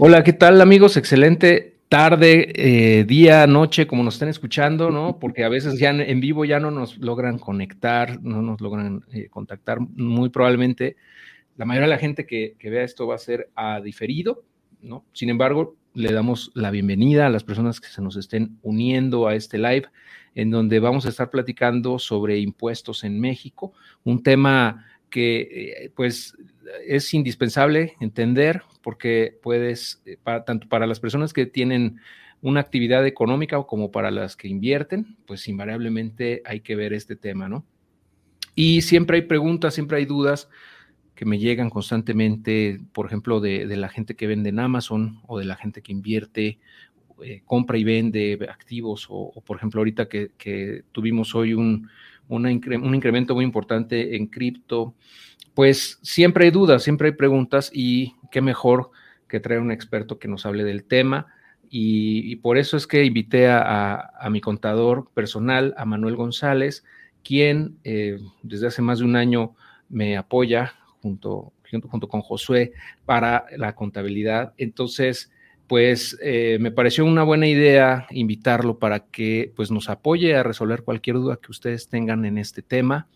[0.00, 0.96] Hola, ¿qué tal amigos?
[0.96, 5.18] Excelente tarde, eh, día, noche, como nos estén escuchando, ¿no?
[5.18, 9.26] Porque a veces ya en vivo ya no nos logran conectar, no nos logran eh,
[9.28, 9.80] contactar.
[9.80, 10.94] Muy probablemente
[11.56, 14.44] la mayoría de la gente que, vea esto va a ser a diferido,
[14.82, 15.04] ¿no?
[15.12, 19.34] Sin embargo, le damos la bienvenida a las personas que se nos estén uniendo a
[19.34, 19.88] este live,
[20.36, 23.72] en donde vamos a estar platicando sobre impuestos en México,
[24.04, 26.36] un tema que eh, pues
[26.86, 32.00] es indispensable entender porque puedes, eh, tanto para las personas que tienen
[32.40, 37.48] una actividad económica como para las que invierten, pues invariablemente hay que ver este tema,
[37.48, 37.64] ¿no?
[38.54, 40.48] Y siempre hay preguntas, siempre hay dudas
[41.14, 45.44] que me llegan constantemente, por ejemplo, de, la gente que vende en Amazon o de
[45.44, 46.58] la gente que invierte,
[47.24, 51.88] eh, compra y vende activos, o, por ejemplo, ahorita que, tuvimos hoy un,
[52.28, 54.94] un incremento muy importante en cripto,
[55.58, 58.92] pues siempre hay dudas, siempre hay preguntas y qué mejor
[59.26, 61.26] que traer un experto que nos hable del tema.
[61.68, 66.84] Y, por eso es que invité a, mi contador personal, a Manuel González,
[67.24, 69.56] quien eh, desde hace más de un año
[69.88, 71.52] me apoya junto,
[71.90, 72.70] junto, con Josué
[73.04, 74.54] para la contabilidad.
[74.58, 75.32] Entonces,
[75.66, 80.84] pues eh, me pareció una buena idea invitarlo para que pues, nos apoye a resolver
[80.84, 83.08] cualquier duda que ustedes tengan en este tema.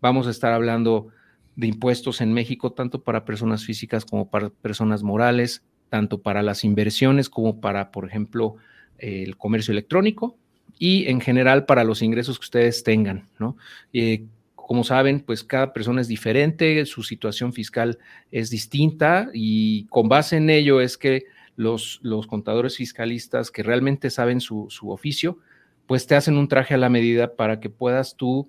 [0.00, 1.10] Vamos a estar hablando
[1.56, 6.64] de impuestos en México, tanto para personas físicas como para personas morales, tanto para las
[6.64, 8.56] inversiones como para, por ejemplo,
[8.98, 10.36] el comercio electrónico
[10.78, 13.56] y en general para los ingresos que ustedes tengan, ¿no?
[13.92, 17.98] Eh, como saben, pues cada persona es diferente, su situación fiscal
[18.30, 21.24] es distinta y con base en ello es que
[21.56, 25.38] los, los contadores fiscalistas que realmente saben su, su oficio,
[25.86, 28.48] pues te hacen un traje a la medida para que puedas tú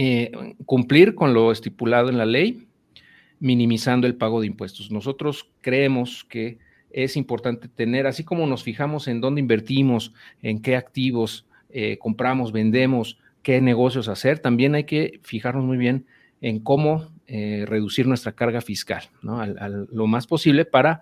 [0.00, 0.30] eh,
[0.64, 2.68] cumplir con lo estipulado en la ley,
[3.40, 4.92] minimizando el pago de impuestos.
[4.92, 6.58] Nosotros creemos que
[6.90, 12.52] es importante tener, así como nos fijamos en dónde invertimos, en qué activos eh, compramos,
[12.52, 16.06] vendemos, qué negocios hacer, también hay que fijarnos muy bien
[16.42, 19.44] en cómo eh, reducir nuestra carga fiscal, ¿no?
[19.44, 21.00] lo más posible para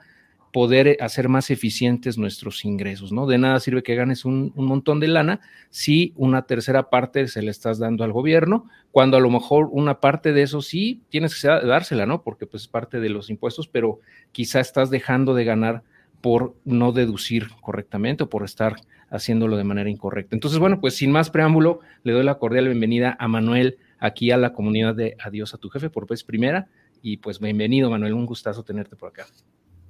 [0.52, 3.26] poder eh, hacer más eficientes nuestros ingresos, ¿no?
[3.26, 5.40] De nada sirve que ganes un, montón de lana
[5.70, 10.00] si una tercera parte se le estás dando al gobierno, cuando a lo mejor una
[10.00, 12.22] parte de eso sí tienes que dársela, ¿no?
[12.22, 14.00] Porque pues es parte de los impuestos, pero
[14.32, 15.82] quizá estás dejando de ganar
[16.20, 18.76] por no deducir correctamente o por estar
[19.10, 20.34] haciéndolo de manera incorrecta.
[20.34, 24.36] Entonces, bueno, pues sin más preámbulo, le doy la cordial bienvenida a Manuel aquí a
[24.36, 26.68] la comunidad de Adiós a tu jefe por vez primera.
[27.02, 29.26] Y pues bienvenido, Manuel, un gustazo tenerte por acá.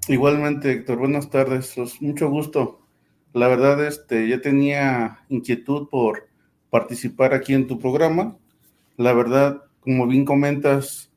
[0.08, 2.80] Igualmente, Héctor, buenas tardes, pues, mucho gusto.
[3.32, 6.28] La verdad, este, ya tenía inquietud por
[6.70, 8.38] participar aquí en tu programa.
[8.96, 11.12] La verdad, como bien comentas,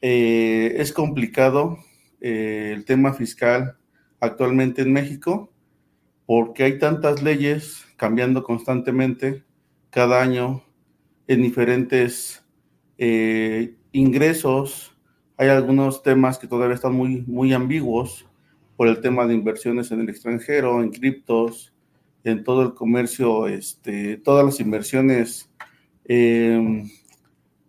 [0.00, 1.78] eh, es complicado
[2.22, 3.76] eh, el tema fiscal
[4.20, 5.52] actualmente en México
[6.24, 9.44] porque hay tantas leyes cambiando constantemente
[9.90, 10.62] cada año
[11.26, 12.42] en diferentes
[12.96, 14.96] eh, ingresos.
[15.36, 18.29] Hay algunos temas que todavía están muy, muy ambiguos
[18.80, 21.74] por el tema de inversiones en el extranjero, en criptos,
[22.24, 25.50] en todo el comercio, este, todas las inversiones
[26.06, 26.88] em,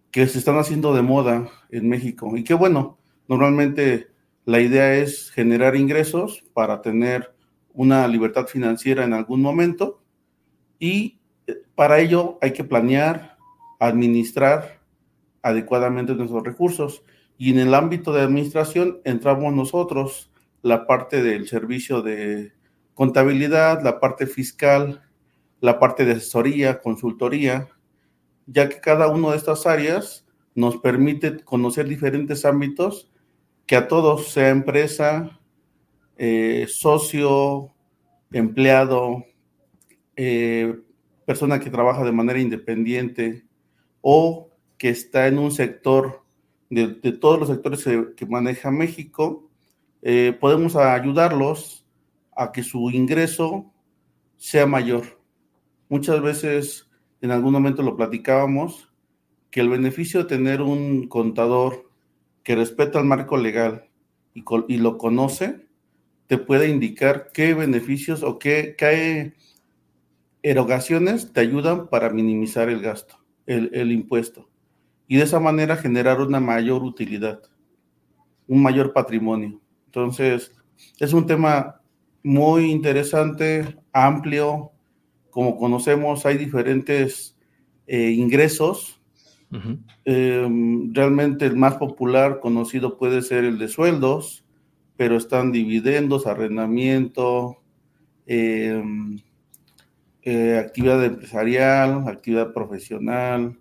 [0.09, 2.37] que se están haciendo de moda en México.
[2.37, 4.07] Y qué bueno, normalmente
[4.45, 7.35] la idea es generar ingresos para tener
[7.73, 10.01] una libertad financiera en algún momento
[10.79, 13.35] y eh, para ello hay que planear,
[13.81, 14.79] administrar
[15.41, 17.03] adecuadamente nuestros recursos.
[17.37, 20.30] Y en el ámbito de administración entramos nosotros,
[20.61, 22.53] la parte del servicio de
[22.93, 25.01] contabilidad, la parte fiscal,
[25.59, 27.69] la parte de asesoría, consultoría,
[28.45, 33.11] ya que cada una de estas áreas nos permite conocer diferentes ámbitos
[33.65, 35.39] que a todos, sea empresa,
[36.17, 37.73] eh, socio,
[38.31, 39.23] empleado,
[40.15, 40.77] eh,
[41.25, 43.45] persona que trabaja de manera independiente
[44.01, 46.23] o que está en un sector
[46.69, 47.85] de, todos los sectores
[48.15, 49.50] que maneja México,
[50.01, 51.85] eh, podemos ayudarlos
[52.35, 53.71] a que su ingreso
[54.37, 55.21] sea mayor.
[55.89, 56.89] Muchas veces,
[57.21, 58.91] en algún momento lo platicábamos,
[59.51, 61.91] que el beneficio de tener un contador
[62.43, 63.89] que respeta el marco legal
[64.33, 65.67] y, lo conoce,
[66.27, 69.33] te puede indicar qué beneficios o qué, qué
[70.41, 74.49] erogaciones te ayudan para minimizar el gasto, el, el impuesto.
[75.07, 77.41] Y de esa manera generar una mayor utilidad,
[78.47, 79.61] un mayor patrimonio.
[79.91, 80.53] Entonces,
[81.01, 81.81] es un tema
[82.23, 84.71] muy interesante, amplio.
[85.29, 87.37] Como conocemos, hay diferentes
[87.87, 89.01] eh, ingresos.
[90.05, 94.45] Em, realmente el más popular conocido puede ser el de sueldos,
[94.95, 97.57] pero están dividendos, arrendamiento,
[98.27, 99.19] em,
[100.21, 103.59] eh, actividad empresarial, actividad profesional,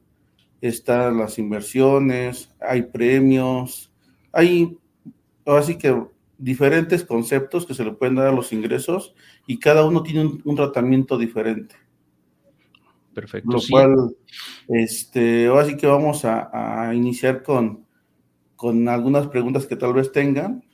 [0.61, 3.93] están las inversiones, hay premios,
[4.31, 4.79] hay
[5.45, 5.97] así que
[6.41, 9.15] diferentes conceptos que se le pueden dar a los ingresos
[9.47, 11.77] y cada uno tiene un, tratamiento diferente.
[13.13, 13.53] Perfecto.
[13.53, 14.17] Lo cual,
[14.69, 17.85] este, ahora sí que vamos a, iniciar con,
[18.57, 20.65] con algunas preguntas que tal vez tengan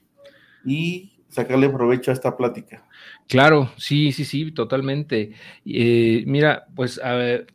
[0.64, 2.86] y sacarle provecho a esta plática.
[3.28, 5.32] Claro, sí, sí, sí, totalmente.
[5.64, 7.46] Eh, mira, pues a ver,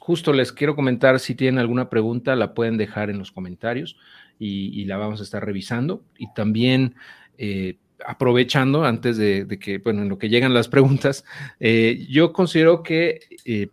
[0.00, 3.96] justo les quiero comentar si tienen alguna pregunta, la pueden dejar en los comentarios
[4.38, 6.04] y, la vamos a estar revisando.
[6.18, 6.96] Y también
[7.38, 11.24] eh, aprovechando, antes de, que, bueno, en lo que llegan las preguntas,
[11.60, 13.68] eh, yo considero que eh,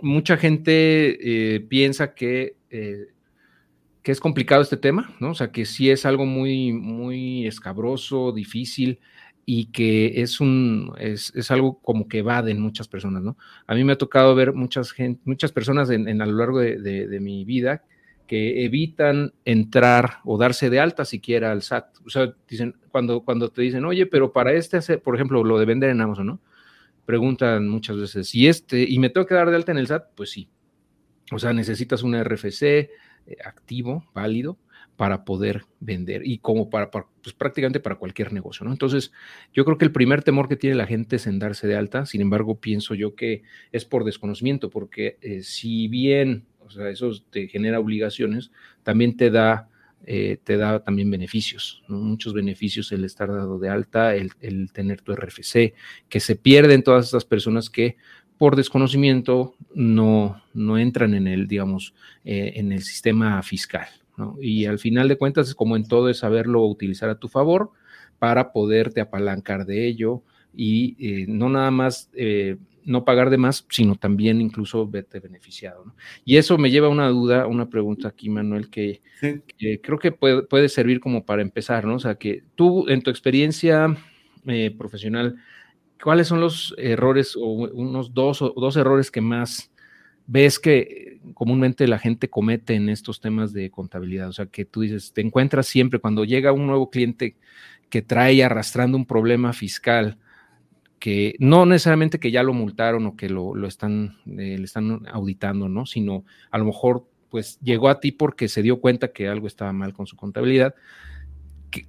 [0.00, 5.30] mucha gente piensa que, que es complicado este tema, ¿no?
[5.30, 9.00] O sea, que sí es algo muy, muy escabroso, difícil
[9.44, 13.38] y que es un es, es, algo como que evaden muchas personas, ¿no?
[13.66, 16.78] A mí me ha tocado ver muchas gente, muchas personas en, a lo largo de,
[16.78, 17.82] de, mi vida
[18.28, 21.96] que evitan entrar o darse de alta siquiera al SAT.
[22.06, 25.64] O sea, dicen, cuando, cuando te dicen, oye, pero para este, por ejemplo, lo de
[25.64, 26.40] vender en Amazon, ¿no?
[27.06, 30.10] Preguntan muchas veces, ¿y este, y me tengo que dar de alta en el SAT?
[30.14, 30.48] Pues sí.
[31.32, 32.90] O sea, necesitas un RFC eh,
[33.44, 34.58] activo, válido,
[34.98, 38.72] para poder vender y como para, pues prácticamente para cualquier negocio, ¿no?
[38.72, 39.12] Entonces,
[39.54, 42.04] yo creo que el primer temor que tiene la gente es en darse de alta,
[42.04, 47.10] sin embargo, pienso yo que es por desconocimiento, porque eh, si bien, o sea, eso
[47.30, 48.50] te genera obligaciones,
[48.82, 49.68] también te da,
[50.06, 51.98] eh, te da también beneficios, ¿no?
[51.98, 54.32] muchos beneficios el estar dado de alta, el,
[54.72, 55.74] tener tu RFC,
[56.08, 57.96] que se pierden todas estas personas que
[58.36, 61.94] por desconocimiento no, no entran en el, digamos,
[62.24, 63.88] eh, en el sistema fiscal,
[64.40, 67.70] y al final de cuentas, como en todo, es saberlo utilizar a tu favor
[68.18, 70.22] para poderte apalancar de ello
[70.54, 72.56] y eh, no nada más eh,
[72.88, 75.94] no pagar de más, sino también incluso verte beneficiado.
[76.24, 79.02] Y eso me lleva a una duda, una pregunta aquí, Manuel, que,
[79.82, 81.96] creo que puede, servir como para empezar, ¿no?
[81.96, 83.94] O sea, que tú, en tu experiencia
[84.46, 85.36] eh, profesional,
[86.02, 89.70] ¿cuáles son los errores o unos dos, o dos errores que más
[90.26, 94.30] ves que comúnmente la gente comete en estos temas de contabilidad?
[94.30, 97.36] O sea, que tú dices, te encuentras siempre cuando llega un nuevo cliente
[97.90, 100.16] que trae arrastrando un problema fiscal,
[100.98, 105.68] que no necesariamente que ya lo multaron o que lo, están, eh, le están auditando,
[105.68, 105.86] ¿no?
[105.86, 109.72] Sino a lo mejor pues llegó a ti porque se dio cuenta que algo estaba
[109.72, 110.74] mal con su contabilidad.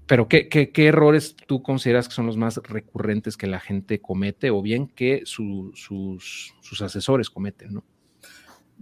[0.05, 4.49] Pero ¿qué, qué, errores tú consideras que son los más recurrentes que la gente comete
[4.51, 7.83] o bien que sus, sus asesores cometen, ¿no?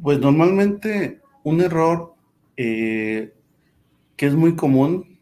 [0.01, 2.15] Pues normalmente un error
[2.55, 3.33] eh,
[4.15, 5.19] que es muy común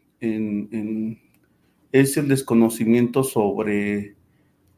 [1.92, 4.15] es el desconocimiento sobre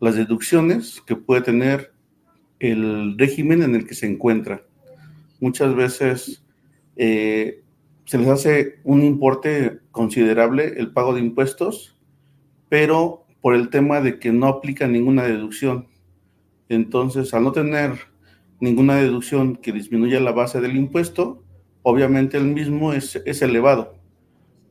[0.01, 1.93] las deducciones que puede tener
[2.61, 4.63] el régimen en el que se encuentra.
[5.41, 6.45] Muchas veces
[6.97, 7.63] eh,
[8.05, 11.97] se les hace un importe considerable el pago de impuestos,
[12.69, 15.89] pero por el tema de que no aplica ninguna deducción.
[16.69, 17.93] Entonces, al no tener
[18.61, 21.45] ninguna deducción que disminuya la base del impuesto,
[21.83, 23.95] obviamente el mismo es, elevado.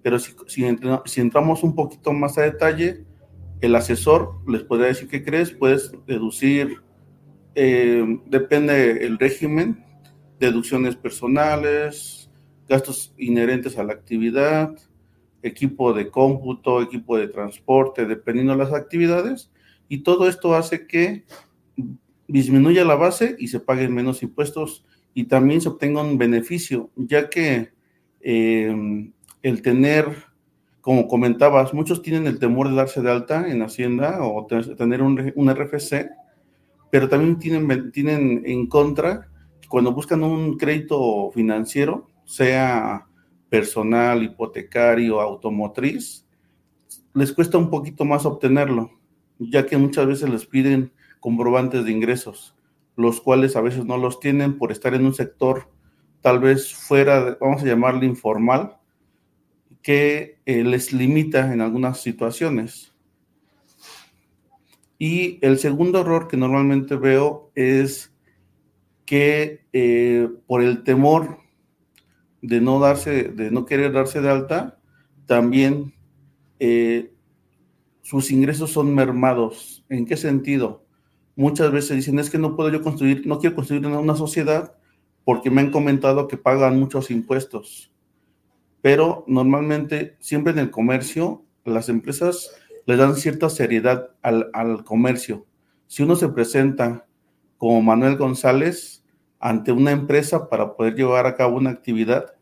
[0.03, 3.05] Pero si, si, entramos un poquito más a detalle,
[3.61, 6.81] el asesor les podría decir qué crees, puedes deducir,
[7.55, 9.83] eh, depende el régimen,
[10.39, 12.29] deducciones personales,
[12.67, 14.75] gastos inherentes a la actividad,
[15.41, 19.51] equipo de cómputo, equipo de transporte, dependiendo de las actividades,
[19.89, 21.25] y todo esto hace que
[22.27, 27.29] disminuya la base y se paguen menos impuestos y también se obtenga un beneficio, ya
[27.29, 27.71] que
[28.21, 29.11] eh,
[29.41, 30.05] el tener,
[30.87, 35.17] como comentabas, muchos tienen el temor de darse de alta en Hacienda o tener un,
[35.49, 36.09] RFC,
[36.89, 39.27] pero también tienen, tienen en contra
[39.67, 43.05] cuando buscan un crédito financiero, sea
[43.49, 46.25] personal, hipotecario, automotriz,
[47.13, 48.89] les cuesta un poquito más obtenerlo,
[49.39, 52.55] ya que muchas veces les piden comprobantes de ingresos,
[52.95, 55.67] los cuales a veces no los tienen por estar en un sector
[56.21, 58.77] tal vez fuera, vamos a llamarle informal,
[59.87, 62.93] que les limita en algunas situaciones.
[64.99, 68.13] Y el segundo error que normalmente veo es
[69.05, 71.37] que eh, por el temor
[72.41, 74.77] de no darse, de no querer darse de alta,
[75.25, 75.93] también
[76.59, 77.13] eh,
[78.01, 79.85] sus ingresos son mermados.
[79.87, 80.85] ¿En qué sentido?
[81.37, 84.75] muchas veces dicen, es que no puedo yo construir, no quiero construir una sociedad
[85.23, 87.93] porque me han comentado que pagan muchos impuestos.
[88.87, 95.45] Pero normalmente, siempre en el comercio, las empresas le dan cierta seriedad al, comercio.
[95.87, 97.05] Si uno se presenta
[97.57, 99.03] como Manuel González
[99.41, 102.33] ante una empresa para poder llevar a cabo una actividad,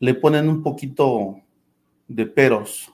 [0.00, 1.36] le ponen un poquito
[2.08, 2.92] de peros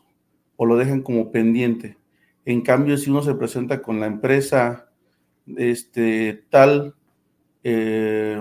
[0.56, 1.96] o lo dejan como pendiente.
[2.44, 4.90] En cambio, si uno se presenta con la empresa
[5.56, 6.94] este, tal,
[7.64, 8.38] eh,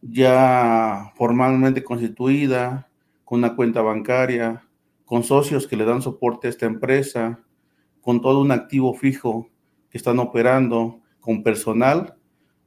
[0.00, 2.88] ya formalmente constituida,
[3.36, 4.68] una cuenta bancaria,
[5.06, 7.40] con socios que le dan soporte a esta empresa,
[8.02, 9.48] con todo un activo fijo
[9.88, 12.14] que están operando, con personal,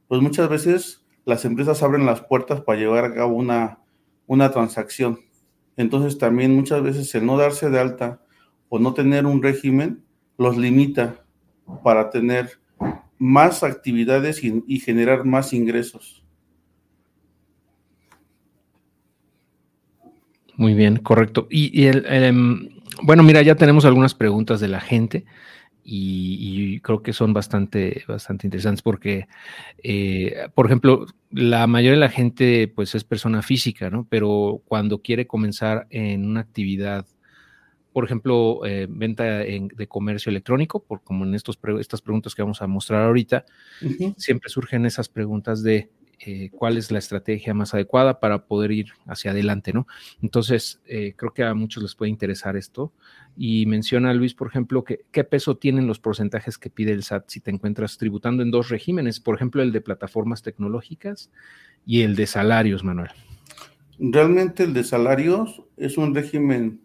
[0.08, 3.78] pues muchas veces las empresas abren las puertas para llevar a cabo una,
[4.26, 5.20] una transacción.
[5.76, 8.22] Entonces también muchas veces el no darse de alta
[8.68, 10.04] o no tener un régimen
[10.36, 11.24] los limita
[11.84, 12.58] para tener
[13.18, 16.25] más actividades y generar más ingresos.
[20.56, 21.46] Muy bien, correcto.
[21.50, 22.68] Y, el, em,
[23.02, 25.24] bueno, mira, ya tenemos algunas preguntas de la gente
[25.84, 29.28] y, creo que son bastante, bastante interesantes porque,
[29.82, 34.06] eh, por ejemplo, la mayoría de la gente pues es persona física, ¿no?
[34.08, 37.06] Pero cuando quiere comenzar en una actividad,
[37.92, 42.62] por ejemplo, eh, venta de comercio electrónico, por, como en estos estas preguntas que vamos
[42.62, 43.44] a mostrar ahorita,
[44.16, 48.86] siempre surgen esas preguntas de eh, cuál es la estrategia más adecuada para poder ir
[49.06, 49.86] hacia adelante, ¿no?
[50.22, 52.92] Entonces, eh, creo que a muchos les puede interesar esto.
[53.36, 57.24] Y menciona Luis, por ejemplo, que, qué peso tienen los porcentajes que pide el SAT
[57.28, 61.30] si te encuentras tributando en dos regímenes, por ejemplo, el de plataformas tecnológicas
[61.84, 63.10] y el de salarios, Manuel.
[63.98, 66.80] Realmente el de salarios es un régimen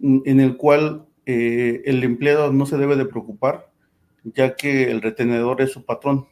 [0.00, 3.70] en el cual eh, el empleado no se debe de preocupar,
[4.24, 6.26] ya que el retenedor es su patrón.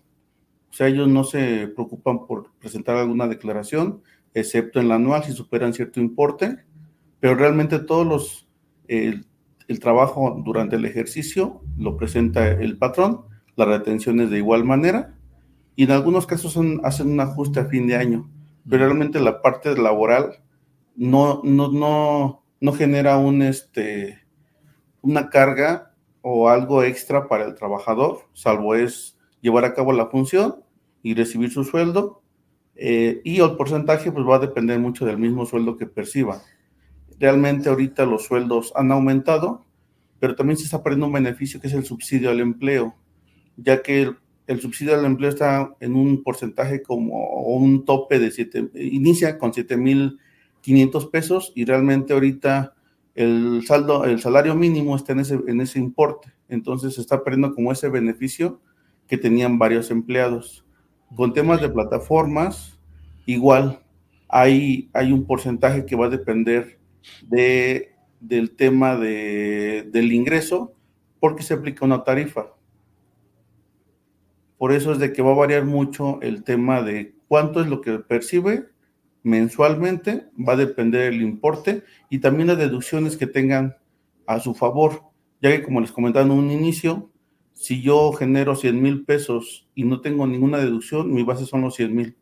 [0.71, 4.03] O sea, ellos no se preocupan por presentar alguna declaración,
[4.35, 6.59] excepto en la anual si superan cierto importe,
[7.21, 8.49] pero realmente todos los,
[8.87, 9.27] el,
[9.81, 13.23] trabajo durante el ejercicio lo presenta el patrón,
[13.57, 15.15] las retenciones de igual manera,
[15.77, 18.31] y en algunos casos hacen un ajuste a fin de año,
[18.69, 20.43] pero realmente la parte laboral
[20.97, 24.21] no, no, no, no genera un, este,
[25.03, 30.57] una carga o algo extra para el trabajador, salvo es llevar a cabo la función
[31.03, 32.23] y recibir su sueldo.
[32.75, 36.41] Eh, y el porcentaje pues va a depender mucho del mismo sueldo que perciba.
[37.19, 39.65] Realmente ahorita los sueldos han aumentado,
[40.21, 42.95] pero también se está perdiendo un beneficio que es el subsidio al empleo,
[43.57, 44.13] ya que
[44.47, 49.53] el, subsidio al empleo está en un porcentaje como un tope de 7, inicia con
[49.53, 52.75] 7.500 pesos y realmente ahorita
[53.17, 56.33] el saldo, el salario mínimo está en ese, en ese importe.
[56.49, 58.61] Entonces se está perdiendo como ese beneficio
[59.09, 60.65] que tenían varios empleados.
[61.17, 62.79] Con temas de plataformas,
[63.27, 63.83] igual
[64.29, 66.79] hay, hay un porcentaje que va a depender
[67.23, 70.75] de, del tema de, del ingreso
[71.19, 72.55] porque se aplica una tarifa.
[74.59, 77.81] Por eso es de que va a variar mucho el tema de cuánto es lo
[77.81, 78.67] que percibe
[79.23, 83.77] mensualmente, va a depender el importe y también las deducciones que tengan
[84.27, 85.03] a su favor,
[85.41, 87.11] ya que como les comentaba en un inicio,
[87.59, 91.75] si yo genero 100 mil pesos y no tengo ninguna deducción, mi base son los
[91.75, 92.17] 100 mil.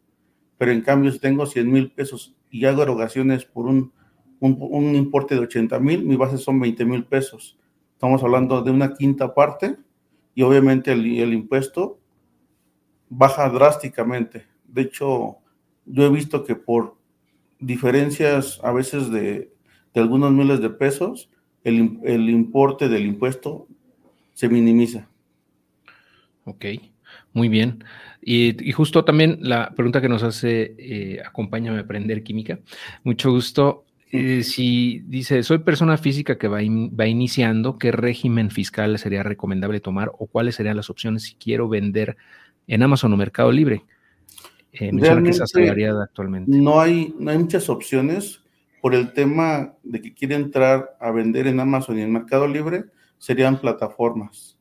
[0.57, 3.93] Pero en cambio, si tengo 100 mil pesos y hago erogaciones por un,
[4.41, 7.59] importe de 80 mil, mi base son 20 mil pesos.
[7.93, 9.77] Estamos hablando de una quinta parte
[10.35, 12.01] y obviamente el, impuesto
[13.11, 14.47] baja drásticamente.
[14.65, 15.37] De hecho,
[15.85, 16.97] yo he visto que por
[17.61, 19.53] diferencias a veces de,
[19.95, 21.29] algunos miles de pesos,
[21.63, 23.69] el importe del impuesto
[24.33, 25.11] se minimiza.
[26.47, 26.65] Ok,
[27.33, 27.85] muy bien.
[28.23, 32.61] Y, justo también la pregunta que nos hace, eh, acompáñame a aprender química.
[33.05, 33.85] Mucho gusto.
[34.13, 39.81] Eh, si dice, soy persona física que va, va, iniciando, ¿qué régimen fiscal sería recomendable
[39.81, 42.17] tomar o cuáles serían las opciones si quiero vender
[42.69, 43.83] en Amazon o Mercado Libre?
[44.73, 46.57] Eh, que actualmente.
[46.57, 48.41] No hay, no hay muchas opciones
[48.81, 52.85] por el tema de que quiere entrar a vender en Amazon y en Mercado Libre,
[53.19, 54.56] serían plataformas.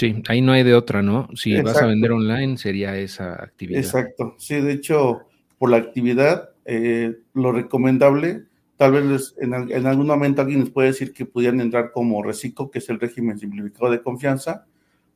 [0.00, 1.28] Sí, ahí no hay de otra, ¿no?
[1.34, 3.80] Si vas a vender online sería esa actividad.
[3.80, 5.26] Exacto, sí, de hecho,
[5.58, 8.44] por la actividad, eh, lo recomendable,
[8.78, 9.52] tal vez en,
[9.86, 13.38] algún momento alguien les puede decir que pudieran entrar como reciclo, que es el régimen
[13.38, 14.64] simplificado de confianza,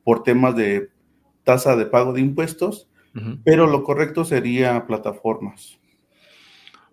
[0.02, 0.90] por temas de
[1.44, 2.86] tasa de pago de impuestos,
[3.42, 5.80] pero lo correcto sería plataformas.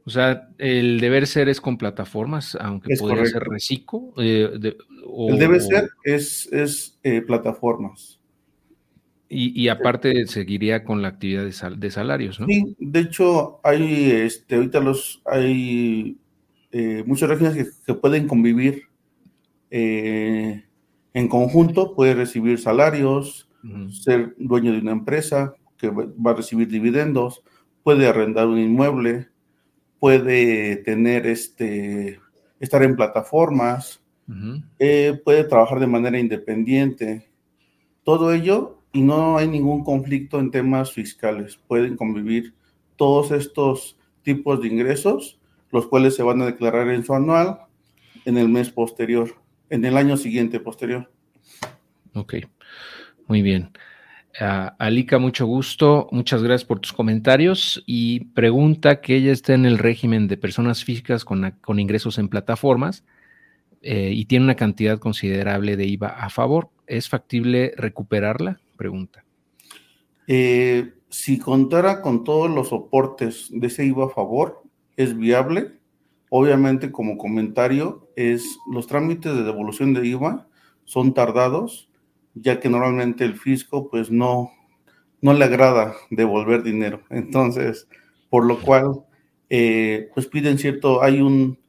[0.06, 4.14] O sea, el deber ser es con plataformas, aunque podría ser reciclo.
[4.18, 4.74] Eh,
[5.28, 8.22] el debe ser es, es eh, plataformas.
[9.34, 12.48] Y, aparte seguiría con la actividad de, salarios, ¿no?
[12.48, 16.18] Sí, de hecho, hay, este, ahorita los, hay
[16.74, 18.84] eh, muchos regímenes que, pueden convivir
[19.70, 20.66] eh,
[21.14, 23.48] en conjunto, puede recibir salarios,
[24.04, 27.42] ser dueño de una empresa que va a recibir dividendos,
[27.84, 29.30] puede arrendar un inmueble,
[30.02, 32.20] puede tener este,
[32.60, 34.02] estar en plataformas,
[34.80, 37.30] eh, puede trabajar de manera independiente.
[38.04, 41.60] Todo ello y no hay ningún conflicto en temas fiscales.
[41.68, 42.56] Pueden convivir
[42.96, 45.40] todos estos tipos de ingresos,
[45.72, 47.60] los cuales se van a declarar en su anual
[48.26, 49.36] en el mes posterior,
[49.70, 51.12] en el año siguiente posterior.
[52.16, 52.38] Ok,
[53.28, 53.70] muy bien.
[54.40, 56.08] Uh, Alika, mucho gusto.
[56.12, 57.84] Muchas gracias por tus comentarios.
[57.86, 62.30] Y pregunta que ella está en el régimen de personas físicas con, con ingresos en
[62.30, 63.04] plataformas
[63.82, 66.70] eh, y tiene una cantidad considerable de IVA a favor.
[66.88, 68.62] ¿Es factible recuperarla?
[68.78, 69.26] Pregunta.
[70.28, 74.64] Eh, si contara con todos los soportes de ese IVA a favor,
[74.96, 75.74] es viable.
[76.30, 80.48] Obviamente, como comentario, es los trámites de devolución de IVA
[80.86, 81.91] son tardados
[82.34, 84.52] ya que normalmente el fisco pues no,
[85.22, 87.02] no le agrada devolver dinero.
[87.10, 87.88] Entonces,
[88.30, 89.06] por lo cual,
[89.50, 91.60] eh, pues piden cierto, hay un,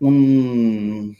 [0.00, 1.16] un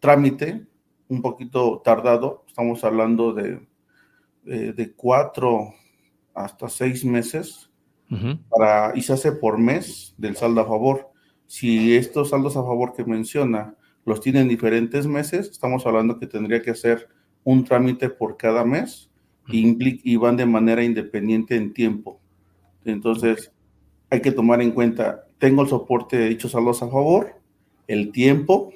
[0.00, 0.66] trámite
[1.08, 3.66] un poquito tardado, estamos hablando de,
[4.46, 5.74] eh, de cuatro
[6.34, 7.70] hasta seis meses,
[8.48, 11.10] para, y se hace por mes del saldo a favor.
[11.46, 13.74] Si estos saldos a favor que menciona
[14.06, 17.08] los tienen diferentes meses, estamos hablando que tendría que ser
[17.48, 19.08] un trámite por cada mes
[19.48, 22.20] y, van de manera independiente en tiempo.
[22.84, 23.50] Entonces,
[24.10, 27.40] hay que tomar en cuenta, tengo el soporte de dichos saldos a favor,
[27.86, 28.70] el tiempo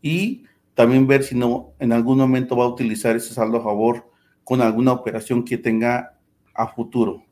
[0.00, 4.08] y también ver si no en algún momento va a utilizar ese saldo a favor
[4.44, 6.20] con alguna operación que tenga
[6.54, 7.24] a futuro.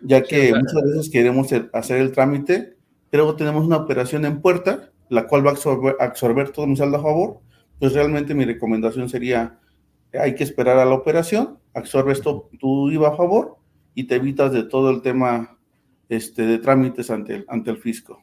[0.00, 2.76] Ya que muchas veces queremos hacer el trámite,
[3.10, 6.98] pero tenemos una operación en puerta, la cual va a absorber, absorber todo mi saldo
[6.98, 7.40] a favor,
[7.80, 9.58] pues realmente mi recomendación sería
[10.12, 13.56] hay que esperar a la operación, absorbes tu, tu IVA a favor
[13.94, 15.58] y te evitas de todo el tema
[16.08, 18.22] este, de trámites ante el, ante el fisco.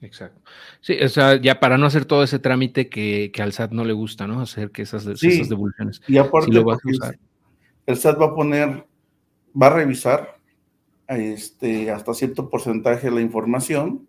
[0.00, 0.42] Exacto.
[0.80, 3.92] Sí, o sea, ya para no hacer todo ese trámite que, al SAT no le
[3.92, 4.40] gusta, ¿no?
[4.40, 6.02] Hacer que esas, esas devoluciones.
[6.06, 6.50] Y aparte,
[7.86, 8.86] el SAT va a poner,
[9.60, 10.38] va a revisar
[11.08, 14.06] este, hasta cierto porcentaje la información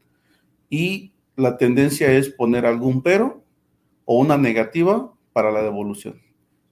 [0.70, 3.44] y la tendencia es poner algún pero
[4.06, 6.22] o una negativa para la devolución.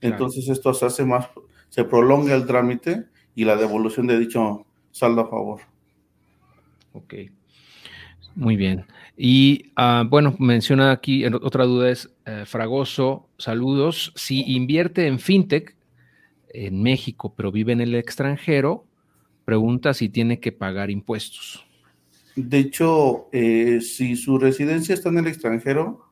[0.04, 1.28] Entonces esto se hace más,
[1.70, 5.62] se prolonga el trámite y la devolución de dicho saldo a favor.
[6.94, 7.14] Ok.
[8.36, 8.86] Muy bien.
[9.16, 14.12] Y ah, bueno, menciona aquí, otra duda es, eh, Fragoso, saludos.
[14.16, 15.76] Si invierte en fintech
[16.50, 18.86] en México, pero vive en el extranjero,
[19.46, 21.66] pregunta si tiene que pagar impuestos.
[22.36, 26.06] De hecho, eh, si su residencia está en el extranjero,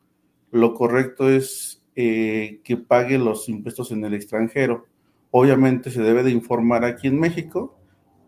[0.52, 4.86] lo correcto es eh, que pague los impuestos en el extranjero.
[5.30, 7.78] Obviamente se debe de informar aquí en México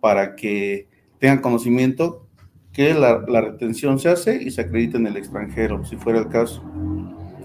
[0.02, 0.88] para que
[1.20, 2.28] tengan conocimiento
[2.74, 6.64] que la, retención se hace y se acredita en el extranjero, si fuera el caso,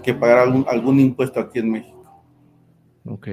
[0.03, 1.99] que pagar algún, algún impuesto aquí en México.
[3.05, 3.29] Ok.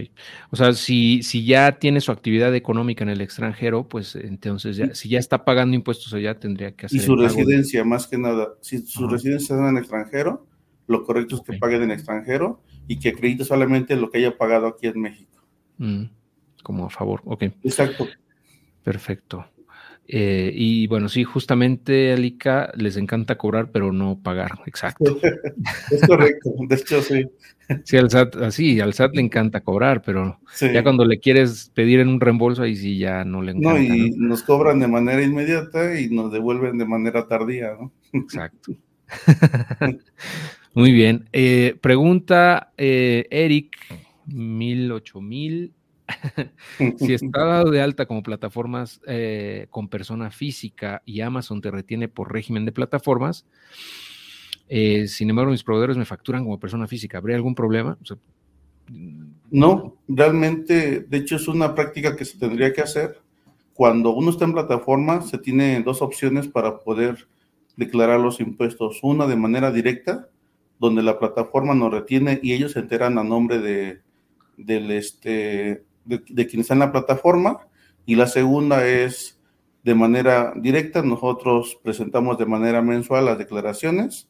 [0.50, 4.94] O sea, si, si ya tiene su actividad económica en el extranjero, pues entonces ya,
[4.94, 7.00] si ya está pagando impuestos allá, tendría que hacer.
[7.00, 10.46] Y su residencia, más que nada, si su residencia está en el extranjero,
[10.86, 14.66] lo correcto es que paguen en extranjero y que acredite solamente lo que haya pagado
[14.66, 15.42] aquí en México.
[15.78, 16.04] Mm,
[16.62, 17.44] como a favor, ok.
[17.62, 18.06] Exacto.
[18.82, 19.46] Perfecto.
[20.08, 24.52] Eh, y bueno, sí, justamente, Alica, les encanta cobrar, pero no pagar.
[24.66, 25.18] Exacto.
[25.90, 27.26] es correcto, de hecho, sí.
[27.84, 31.98] Sí, al SAT, así, al SAT le encanta cobrar, pero ya cuando le quieres pedir
[31.98, 33.80] en un reembolso, ahí sí ya no le encanta.
[33.80, 37.92] No, y nos cobran de manera inmediata y nos devuelven de manera tardía, ¿no?
[38.12, 38.72] Exacto.
[40.76, 41.26] Muy bien.
[41.32, 43.74] Eh, pregunta eh, Eric,
[44.26, 45.72] mil ocho mil.
[46.98, 52.08] si está dado de alta como plataformas eh, con persona física y Amazon te retiene
[52.08, 53.46] por régimen de plataformas,
[54.68, 57.96] sin embargo mis proveedores me facturan como persona física, ¿habría algún problema?
[59.50, 63.18] no, realmente, de hecho es una práctica que se tendría que hacer.
[63.72, 67.26] Cuando uno está en plataforma, se tiene dos opciones para poder
[67.76, 69.00] declarar los impuestos.
[69.02, 70.28] Una de manera directa,
[70.78, 74.00] donde la plataforma nos retiene y ellos se enteran a nombre de,
[74.56, 77.66] del este, de, quien está en la plataforma.
[78.04, 79.40] Y la segunda es
[79.82, 84.28] de manera directa, nosotros presentamos de manera mensual las declaraciones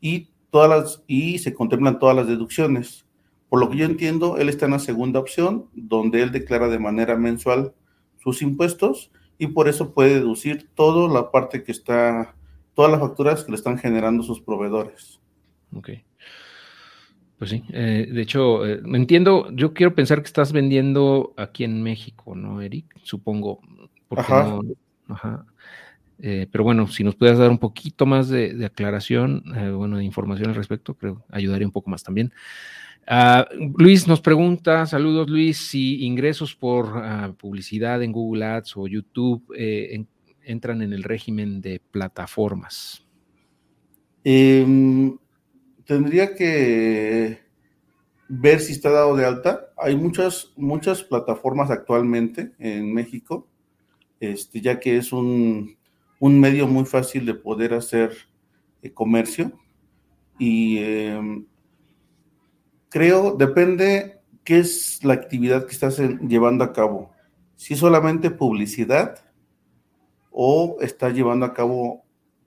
[0.00, 3.06] y, todas y se contemplan todas las deducciones.
[3.48, 6.78] Por lo que yo entiendo, él está en la segunda opción, donde él declara de
[6.78, 7.74] manera mensual
[8.22, 12.34] sus impuestos y por eso puede deducir toda la parte que está,
[12.74, 15.20] todas las facturas que le están generando sus proveedores.
[15.74, 15.90] Ok.
[17.38, 21.82] Pues sí, eh, de hecho, eh, entiendo, yo quiero pensar que estás vendiendo aquí en
[21.82, 22.94] México, ¿no, Eric?
[23.02, 23.60] Supongo.
[24.08, 24.58] Porque ajá.
[25.08, 25.46] ajá.
[26.18, 29.42] Eh, pero bueno, si nos puedes dar un poquito más de, aclaración,
[29.74, 32.30] bueno, de información al respecto, creo ayudaría un poco más también.
[33.06, 38.86] Ah, Luis nos pregunta, saludos Luis, si ingresos por ah, publicidad en Google Ads o
[38.86, 39.50] YouTube
[40.44, 43.06] entran en el régimen de plataformas.
[44.24, 45.16] Eh,
[45.86, 47.40] tendría que
[48.28, 49.72] ver si está dado de alta.
[49.76, 53.48] Hay muchas, muchas plataformas actualmente en México,
[54.20, 55.76] este, ya que es un,
[56.20, 58.12] medio muy fácil de poder hacer
[58.82, 59.52] eh, comercio.
[60.38, 61.46] Y em,
[62.88, 67.10] creo, depende qué es la actividad que estás llevando a cabo.
[67.56, 69.18] Si es solamente publicidad
[70.30, 72.04] o estás llevando a cabo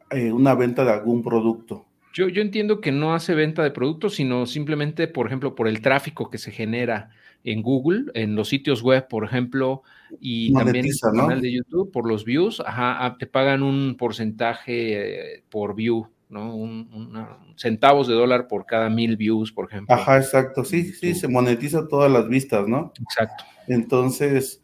[0.10, 1.86] eh, una venta de algún producto.
[2.14, 6.30] Yo, entiendo que no hace venta de productos, sino simplemente, por ejemplo, por el tráfico
[6.30, 7.10] que se genera
[7.44, 9.82] en Google, en los sitios web, por ejemplo,
[10.20, 15.38] y también en el canal de YouTube, por los views, ajá, te pagan un porcentaje
[15.38, 16.56] eh, por view, ¿no?
[16.56, 17.14] Un,
[17.56, 19.96] centavos de dólar por cada mil views, por ejemplo.
[19.96, 22.94] Ajá, exacto, sí, sí, se monetiza todas las vistas, ¿no?
[23.02, 23.44] Exacto.
[23.68, 24.62] Entonces,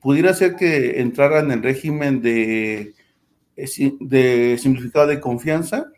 [0.00, 2.94] pudiera ser que entrara en el régimen de,
[3.56, 5.90] eh, de simplificado de confianza,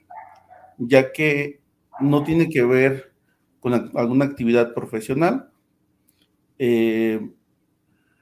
[0.78, 1.61] ya que
[2.00, 3.12] no tiene que ver
[3.61, 5.50] con alguna actividad profesional
[6.58, 7.30] eh,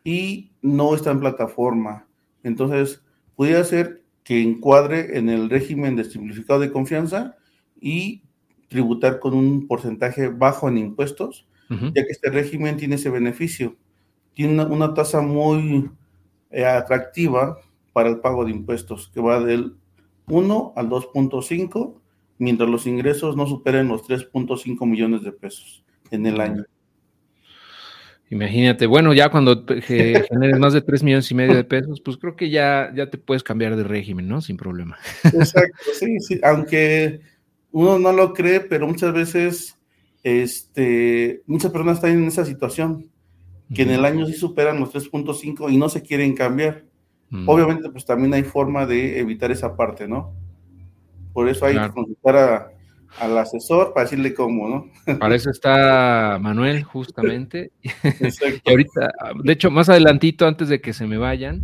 [0.05, 2.07] y no está en plataforma.
[2.43, 3.03] Entonces,
[3.37, 7.37] pudiera ser que encuadre en el régimen de simplificado de confianza
[7.81, 8.23] y
[8.69, 13.77] tributar con un porcentaje bajo en impuestos, ya que este régimen tiene ese beneficio.
[14.35, 15.91] Tiene una, tasa muy
[16.51, 17.59] eh, atractiva
[17.93, 19.77] para el pago de impuestos, que va del
[20.27, 22.00] 1 al 2.5
[22.41, 26.65] mientras los ingresos no superen los 3.5 millones de pesos en el año.
[28.31, 32.37] Imagínate, bueno, ya cuando generes más de 3 millones y medio de pesos, pues creo
[32.37, 34.41] que ya, ya te puedes cambiar de régimen, ¿no?
[34.41, 34.97] Sin problema.
[35.25, 37.21] Exacto, sí, sí, aunque
[37.73, 39.79] uno no lo cree, pero muchas veces,
[40.23, 43.11] este, muchas personas están en esa situación,
[43.75, 46.85] que en el año sí superan los 3.5 y no se quieren cambiar.
[47.29, 47.49] Mm.
[47.49, 50.35] Obviamente, pues también hay forma de evitar esa parte, ¿no?
[51.33, 52.73] Por eso hay que consultar
[53.19, 54.91] al asesor para decirle cómo, ¿no?
[55.19, 57.73] Para eso está Manuel, justamente.
[57.83, 59.13] y ahorita,
[59.43, 61.63] de hecho, más adelantito, antes de que se me vayan,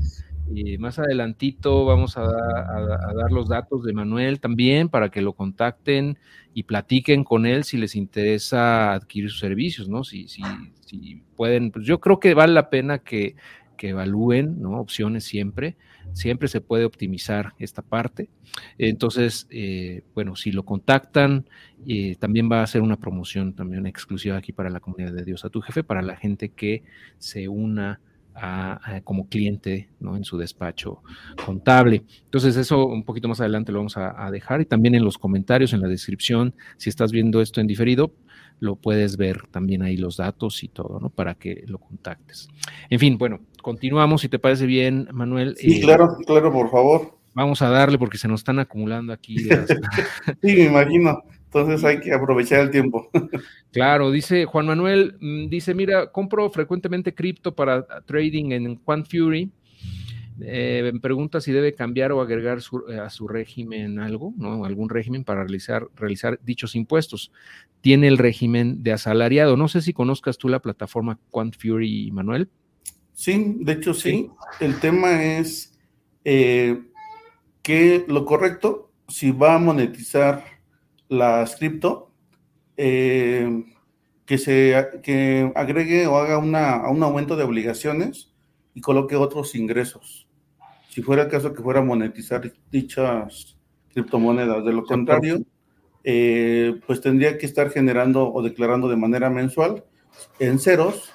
[0.52, 6.18] y más adelantito vamos a, dar los datos de Manuel también para que lo contacten
[6.55, 10.05] y platiquen con él si les interesa adquirir sus servicios, ¿no?
[10.05, 10.42] Si, si,
[10.87, 13.35] si pueden, pues yo creo que vale la pena que,
[13.76, 14.81] que evalúen, ¿no?
[14.81, 15.76] Opciones siempre
[16.12, 18.29] siempre se puede optimizar esta parte.
[18.79, 21.49] Entonces, eh, bueno, si lo contactan,
[21.87, 25.45] eh, también va a ser una promoción también exclusiva aquí para la comunidad de Dios
[25.45, 26.83] a tu jefe, para la gente que
[27.19, 28.01] se una
[29.05, 30.14] como cliente ¿no?
[30.14, 31.03] en su despacho
[31.42, 32.05] contable.
[32.25, 35.73] Entonces, eso un poquito más adelante lo vamos a, dejar y también en los comentarios,
[35.73, 38.12] en la descripción, si estás viendo esto en diferido,
[38.59, 41.11] lo puedes ver también ahí los datos y todo, ¿no?
[41.11, 42.49] Para que lo contactes.
[42.90, 45.57] En fin, bueno, continuamos, si te parece bien, Manuel.
[45.57, 47.19] Sí, eh, claro, claro, por favor.
[47.35, 49.37] Vamos a darle porque se nos están acumulando aquí.
[50.42, 51.23] sí, me imagino.
[51.45, 53.09] Entonces hay que aprovechar el tiempo.
[53.73, 59.51] claro, dice Juan Manuel, mm, dice, mira, compro frecuentemente cripto para trading en Quant Fury
[60.40, 64.64] eh, pregunta si debe cambiar o agregar eh, a su régimen algo, ¿no?
[64.64, 67.33] Algún régimen para realizar, realizar dichos impuestos.
[67.81, 69.57] Tiene el régimen de asalariado.
[69.57, 72.49] No sé si conozcas tú la plataforma Quant Fury, Manuel.
[73.14, 74.31] Sí, de hecho sí.
[74.61, 75.79] El tema es
[76.25, 76.83] eh,
[77.62, 80.44] que lo correcto, si va a monetizar
[81.09, 82.12] la cripto,
[82.77, 83.64] eh,
[84.27, 88.35] que se que agregue o haga una, un aumento de obligaciones
[88.75, 90.26] y coloque otros ingresos
[90.96, 93.59] si fuera el caso que fuera a monetizar dichas
[93.92, 94.64] criptomonedas.
[94.64, 95.42] De lo contrario,
[96.02, 99.85] eh, pues tendría que estar generando o declarando de manera mensual
[100.38, 101.11] en ceros.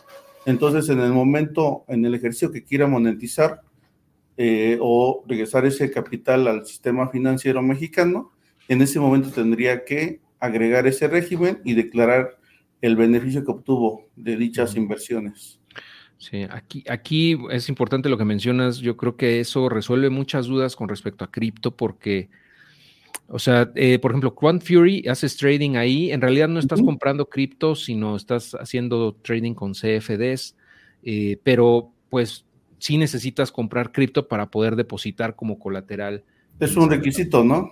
[0.45, 3.61] Entonces, en el momento, en el ejercicio que quiera monetizar
[4.37, 8.33] eh, o regresar ese capital al sistema financiero mexicano,
[8.67, 12.37] en ese momento tendría que agregar ese régimen y declarar
[12.81, 15.60] el beneficio que obtuvo de dichas inversiones.
[16.21, 18.77] Sí, aquí, aquí es importante lo que mencionas.
[18.77, 22.29] Yo creo que eso resuelve muchas dudas con respecto a cripto porque,
[23.27, 27.27] o sea, eh, por ejemplo, Quant Fury, haces trading ahí, en realidad no estás comprando
[27.27, 30.55] cripto, sino estás haciendo trading con CFDs,
[31.01, 32.45] eh, pero pues
[32.77, 36.23] sí necesitas comprar cripto para poder depositar como colateral.
[36.59, 37.71] Es un requisito, ¿no?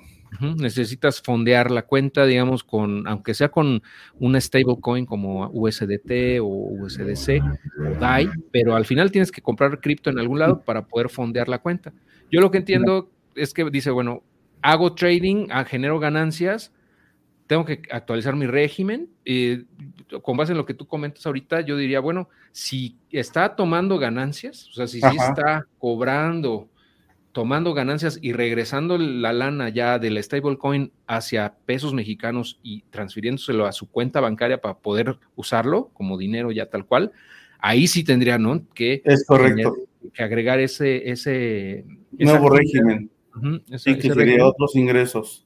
[0.57, 3.81] Necesitas fondear la cuenta, digamos, con, aunque sea con
[4.19, 7.41] una stablecoin como USDT o USDC
[7.79, 11.49] o DAI, pero al final tienes que comprar cripto en algún lado para poder fondear
[11.49, 11.93] la cuenta.
[12.31, 14.23] Yo lo que entiendo es que dice, bueno,
[14.61, 16.71] hago trading, ah, genero ganancias,
[17.47, 19.09] tengo que actualizar mi régimen.
[20.21, 24.69] con base en lo que tú comentas ahorita, yo diría, bueno, si está tomando ganancias,
[24.69, 26.69] o sea, si sí está cobrando
[27.31, 33.71] tomando ganancias y regresando la lana ya del stablecoin hacia pesos mexicanos y transfiriéndoselo a
[33.71, 37.11] su cuenta bancaria para poder usarlo como dinero ya tal cual,
[37.59, 38.65] ahí sí tendría, ¿no?
[38.73, 39.75] Que, es correcto.
[40.13, 43.09] que agregar ese, ese nuevo régimen.
[43.85, 45.45] y que sería otros ingresos.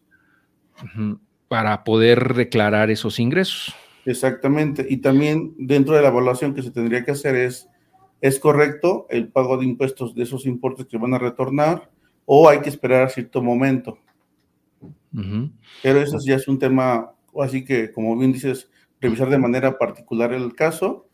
[1.48, 3.76] para poder declarar esos ingresos.
[4.06, 4.86] Exactamente.
[4.90, 7.70] Y también dentro de la evaluación que se tendría que hacer es
[8.24, 11.92] ¿Es correcto el pago de impuestos de esos importes que van a retornar
[12.26, 13.98] o hay que esperar a cierto momento?
[15.82, 20.32] Pero eso ya es un tema, así que como bien dices, revisar de manera particular
[20.32, 21.10] el caso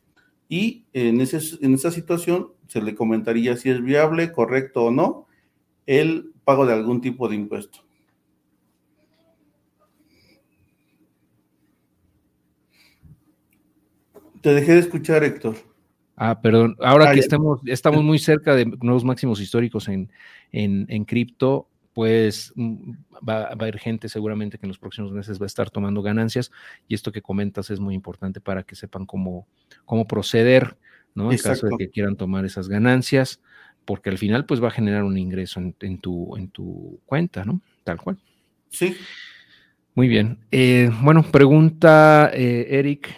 [0.47, 5.25] y en, ese, en esa situación se le comentaría si es viable, correcto o no
[5.87, 7.79] el pago de algún tipo de impuesto.
[14.41, 15.68] Te dejé de escuchar, Héctor.
[16.21, 16.75] Ah, perdón.
[16.81, 20.11] Ahora ah, que estamos, estamos muy cerca de nuevos máximos históricos en,
[20.51, 22.91] en, cripto, pues mm,
[23.27, 26.51] va, a haber gente seguramente que en los próximos meses va a estar tomando ganancias
[26.89, 29.47] y esto que comentas es muy importante para que sepan cómo,
[29.85, 30.75] cómo proceder,
[31.15, 31.31] ¿no?
[31.31, 33.39] En caso de que quieran tomar esas ganancias,
[33.85, 37.61] porque al final pues va a generar un ingreso en, tu, en tu cuenta, ¿no?
[37.85, 38.17] Tal cual.
[38.67, 38.93] Sí.
[39.95, 40.39] Muy bien.
[40.51, 43.15] Eh, bueno, pregunta eh, Eric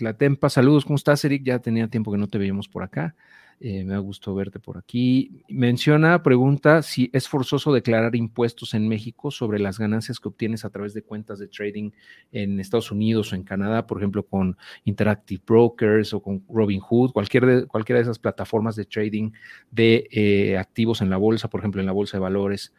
[0.00, 1.42] Tlatempa, saludos, ¿cómo estás, Eric?
[1.44, 3.14] Ya tenía tiempo que no te veíamos por acá.
[3.60, 5.42] Eh, me ha gustado verte por aquí.
[5.50, 10.70] Menciona, pregunta si es forzoso declarar impuestos en México sobre las ganancias que obtienes a
[10.70, 11.90] través de cuentas de trading
[12.32, 17.44] en Estados Unidos o en Canadá, por ejemplo, con Interactive Brokers o con Robinhood, cualquier
[17.44, 19.32] de, cualquiera de esas plataformas de trading
[19.70, 22.72] de eh, activos en la bolsa, por ejemplo, en la bolsa de valores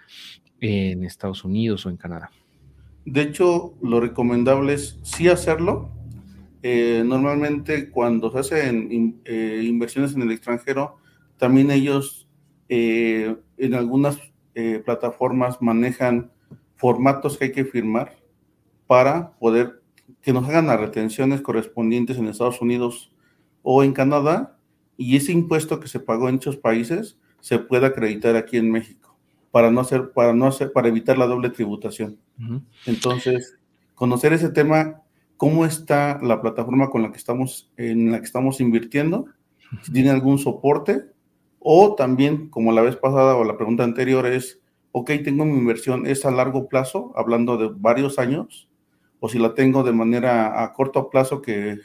[0.60, 2.32] en Estados Unidos o en Canadá.
[3.06, 6.01] De hecho, lo recomendable es sí hacerlo,
[6.64, 10.98] eh, normalmente cuando se hacen eh, inversiones en el extranjero,
[11.38, 12.28] también ellos
[12.70, 14.20] eh, en algunas
[14.86, 16.30] plataformas manejan
[16.76, 18.18] formatos que hay que firmar
[18.86, 19.82] para poder
[20.22, 23.14] que nos hagan las retenciones correspondientes en Estados Unidos
[23.64, 24.58] o en Canadá
[24.98, 29.18] y ese impuesto que se pagó en esos países se pueda acreditar aquí en México
[29.52, 32.20] para no hacer para no hacer para evitar la doble tributación.
[32.86, 33.58] Entonces,
[33.96, 35.02] conocer ese tema
[35.42, 39.26] cómo está la plataforma con la que estamos, en la que estamos invirtiendo,
[39.82, 41.06] si tiene algún soporte,
[41.58, 46.06] o también, como la vez pasada o la pregunta anterior es, ok, tengo mi inversión,
[46.06, 48.70] ¿es a largo plazo, hablando de varios años?
[49.20, 51.80] O si la tengo de manera a corto plazo, que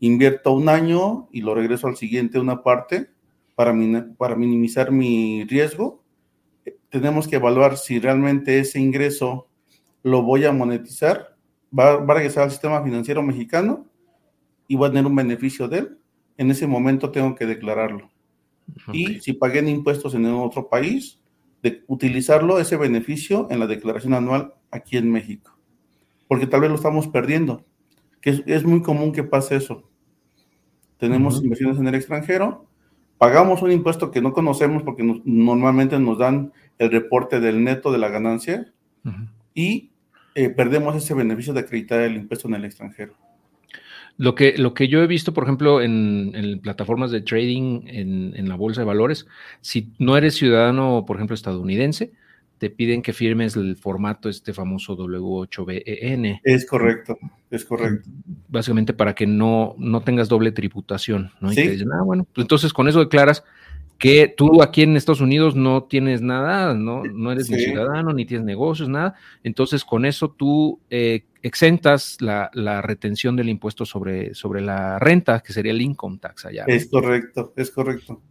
[0.00, 3.08] invierto un año y lo regreso al siguiente una parte
[3.54, 3.74] para,
[4.18, 6.02] para minimizar mi riesgo.
[6.90, 9.48] Tenemos que evaluar si realmente ese ingreso
[10.02, 11.27] lo voy a monetizar
[11.76, 13.86] va, a regresar al sistema financiero mexicano
[14.66, 15.98] y va a tener un beneficio de él,
[16.36, 18.10] en ese momento tengo que declararlo.
[18.92, 21.18] Y si pagué en impuestos en otro país,
[21.62, 25.56] de utilizarlo, ese beneficio, en la declaración anual aquí en México.
[26.28, 27.64] Porque tal vez lo estamos perdiendo,
[28.20, 29.88] que es, muy común que pase eso.
[30.98, 32.66] Tenemos inversiones en el extranjero,
[33.16, 37.98] pagamos un impuesto que no conocemos porque normalmente nos dan el reporte del neto de
[37.98, 38.72] la ganancia
[39.54, 39.90] y
[40.38, 43.14] eh, perdemos ese beneficio de acreditar el impuesto en el extranjero.
[44.16, 48.54] Lo que, lo que yo he visto, por ejemplo, en, plataformas de trading en, la
[48.54, 49.26] bolsa de valores,
[49.60, 52.12] si no eres ciudadano, por ejemplo, estadounidense,
[52.58, 56.40] te piden que firmes el formato este famoso W8BEN.
[56.44, 57.18] Es correcto,
[57.50, 58.08] es correcto.
[58.48, 61.50] Básicamente para que no, no tengas doble tributación, ¿no?
[61.50, 63.42] Y te dicen, ah, bueno, pues entonces con eso declaras
[63.98, 68.24] que tú aquí en Estados Unidos no tienes nada, no, no eres ni ciudadano, ni
[68.24, 69.16] tienes negocios, nada.
[69.42, 72.48] Entonces, con eso tú eh, exentas la,
[72.80, 76.64] retención del impuesto sobre, sobre la renta, que sería el income tax allá.
[76.68, 78.22] Es correcto, es correcto.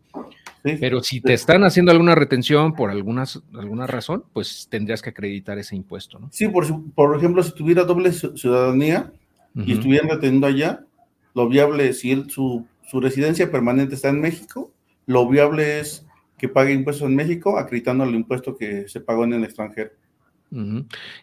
[0.63, 5.59] Pero si te están haciendo alguna retención por algunas, alguna razón, pues tendrías que acreditar
[5.59, 6.29] ese impuesto, ¿no?
[6.31, 9.11] Sí, por, por ejemplo, si tuviera doble ciudadanía
[9.53, 10.85] y estuvieran reteniendo allá,
[11.33, 14.71] lo viable, si él, su, su residencia permanente está en México,
[15.07, 16.05] lo viable es
[16.37, 19.91] que pague impuestos en México acreditando el impuesto que se pagó en el extranjero.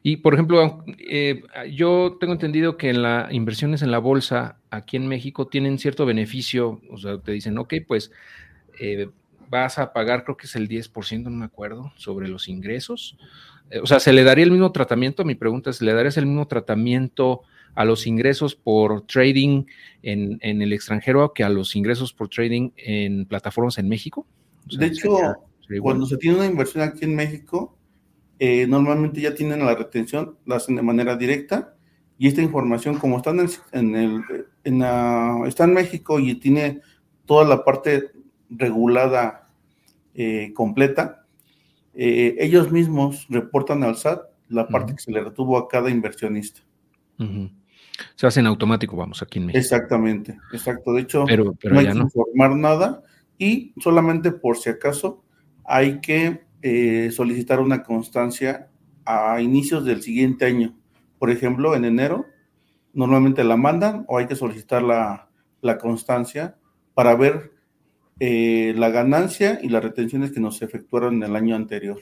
[0.02, 1.42] Y por ejemplo, eh,
[1.72, 6.82] yo tengo entendido que las inversiones en la bolsa aquí en México tienen cierto beneficio,
[6.90, 8.10] o sea, te dicen, ok, pues
[8.80, 9.08] eh,
[9.48, 13.16] vas a pagar, creo que es el 10%, no me acuerdo, sobre los ingresos
[13.70, 15.24] eh, o sea, ¿se le daría el mismo tratamiento?
[15.24, 17.42] Mi pregunta es, ¿le darías el mismo tratamiento
[17.74, 19.64] a los ingresos por trading
[20.02, 24.26] en, el extranjero que a los ingresos por trading en plataformas en México?
[24.66, 25.18] de hecho,
[25.82, 27.76] cuando se tiene una inversión aquí en México,
[28.38, 31.74] eh, normalmente ya tienen la retención, la hacen de manera directa
[32.18, 34.22] y esta información, como está en, el,
[35.46, 36.80] está en México y tiene
[37.26, 38.10] toda la parte
[38.50, 39.48] regulada
[40.14, 41.26] eh, completa,
[41.94, 46.60] eh, ellos mismos reportan al SAT la parte que se le retuvo a cada inversionista.
[48.14, 49.60] Se hace en automático, vamos, aquí en México.
[49.60, 50.92] Exactamente, exacto.
[50.92, 53.02] De hecho, no hay que informar nada
[53.38, 55.24] y solamente por si acaso
[55.64, 58.68] hay que eh, solicitar una constancia
[59.04, 60.74] a inicios del siguiente año.
[61.18, 62.26] Por ejemplo, en enero,
[62.92, 65.28] normalmente la mandan o hay que solicitar la,
[65.80, 66.56] constancia
[66.94, 67.52] para ver
[68.20, 71.98] eh, la ganancia y las retenciones que nos efectuaron en el año anterior.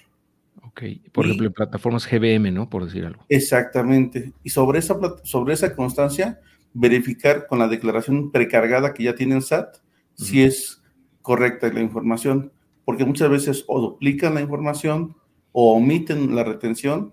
[0.73, 0.83] Ok,
[1.13, 2.69] por ejemplo, en plataformas GBM, ¿no?
[2.69, 3.25] Por decir algo.
[3.29, 4.33] Exactamente.
[4.43, 6.41] Y sobre esa, sobre esa constancia,
[6.73, 9.77] verificar con la declaración precargada que ya tiene el SAT
[10.15, 10.83] si es
[11.21, 12.53] correcta la información,
[12.85, 15.15] porque muchas veces o duplican la información
[15.53, 17.13] o omiten la retención,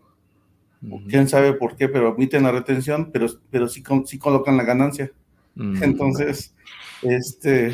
[1.09, 5.11] quién sabe por qué, pero omiten la retención, pero, pero sí, sí colocan la ganancia.
[5.55, 6.55] Entonces,
[7.01, 7.73] este...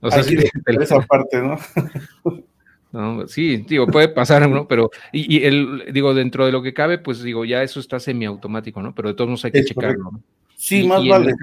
[0.00, 0.36] O sea, sí,
[0.80, 1.56] esa parte, ¿no?
[3.26, 4.66] Sí, digo, puede pasar, ¿no?
[4.68, 8.82] Pero, y, el, digo, dentro de lo que cabe, pues digo, ya eso está semiautomático,
[8.82, 8.94] ¿no?
[8.94, 10.22] Pero de todos modos hay que checarlo, ¿no?
[10.56, 11.34] Sí, más vale.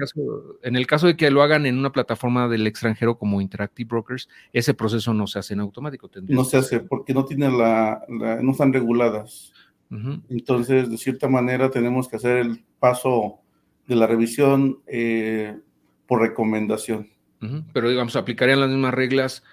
[0.62, 4.28] En el, caso, de que lo hagan en una plataforma del extranjero como Interactive Brokers,
[4.52, 6.10] ese proceso no se hace en automático.
[6.26, 9.52] No se hace porque no tiene la, no están reguladas.
[10.28, 13.38] Entonces, de cierta manera, tenemos que hacer el paso
[13.86, 15.56] de la revisión eh,
[16.06, 17.08] por recomendación.
[17.72, 19.44] Pero digamos, aplicarían las mismas reglas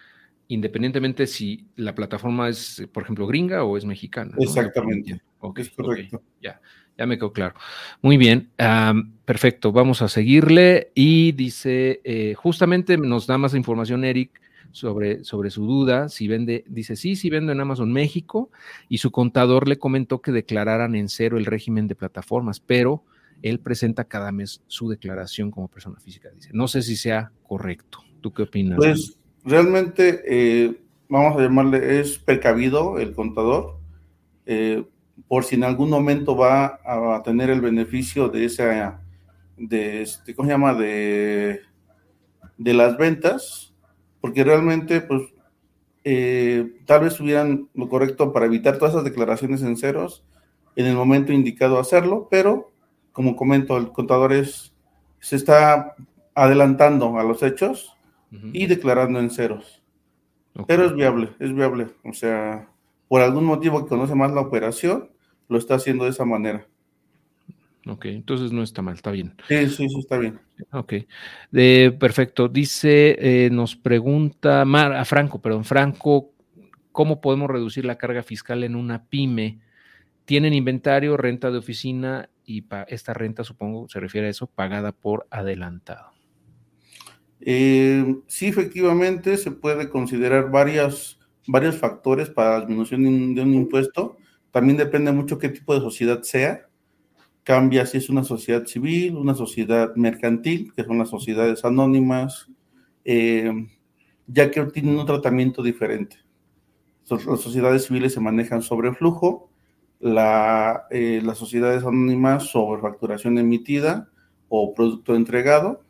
[0.53, 4.35] independientemente si la plataforma es, por ejemplo, gringa o es mexicana.
[4.37, 5.21] Exactamente.
[5.55, 6.21] es correcto.
[6.41, 6.59] ya,
[6.97, 7.55] ya me quedó claro.
[8.01, 8.49] Muy bien,
[9.23, 9.71] perfecto.
[9.71, 15.65] Vamos a seguirle y dice, eh, justamente nos da más información Eric sobre, sobre su
[15.65, 18.51] duda, si vende, dice, sí, sí vendo en Amazon México
[18.89, 23.05] y su contador le comentó que declararan en cero el régimen de plataformas, pero
[23.41, 26.29] él presenta cada mes su declaración como persona física.
[26.35, 27.99] Dice, no sé si sea correcto.
[28.19, 28.77] ¿Tú qué opinas?
[28.77, 33.77] Pues realmente, eh, vamos a llamarle, es precavido el contador,
[34.45, 34.85] eh,
[35.27, 39.01] por si en algún momento va a tener el beneficio de esa,
[39.57, 40.73] de este, ¿cómo se llama?
[40.73, 41.61] De,
[42.57, 43.73] de las ventas,
[44.19, 45.21] porque realmente, pues,
[46.03, 50.23] eh, tal vez hubieran lo correcto para evitar todas esas declaraciones en ceros
[50.75, 52.71] en el momento indicado hacerlo, pero
[53.11, 54.73] como comento, el contador es,
[55.19, 55.95] se está
[56.33, 57.97] adelantando a los hechos
[58.31, 59.83] y declarando en ceros.
[60.67, 61.87] Pero es viable, es viable.
[62.03, 62.69] O sea,
[63.07, 65.09] por algún motivo que conoce más la operación,
[65.49, 66.65] lo está haciendo de esa manera.
[67.87, 69.33] Ok, entonces no está mal, está bien.
[69.47, 70.39] Sí, sí, sí, está bien.
[70.71, 70.93] Ok,
[71.99, 72.47] perfecto.
[72.47, 76.31] Dice, eh, nos pregunta Mar, a Franco, perdón, Franco,
[76.91, 79.59] ¿cómo podemos reducir la carga fiscal en una pyme?
[80.25, 85.25] Tienen inventario, renta de oficina y esta renta, supongo, se refiere a eso, pagada por
[85.31, 86.11] adelantado.
[87.41, 91.17] Eh, sí, efectivamente, se puede considerar varios
[91.79, 94.17] factores para la disminución de un impuesto.
[94.51, 96.67] También depende mucho qué tipo de sociedad sea.
[97.43, 102.47] Cambia si es una sociedad civil, una sociedad mercantil, que son las sociedades anónimas,
[103.03, 103.51] eh,
[104.27, 106.17] ya que tienen un tratamiento diferente.
[107.09, 109.49] Las sociedades civiles se manejan sobre flujo,
[109.99, 114.09] eh, las sociedades anónimas sobre facturación emitida
[114.47, 115.83] o producto entregado,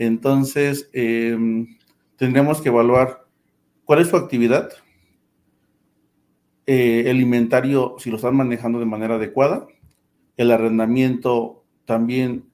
[0.00, 1.76] entonces, em,
[2.16, 3.26] tendremos que evaluar
[3.84, 4.70] cuál es su actividad,
[6.64, 9.66] eh, el inventario, si lo están manejando de manera adecuada,
[10.38, 12.46] el arrendamiento también,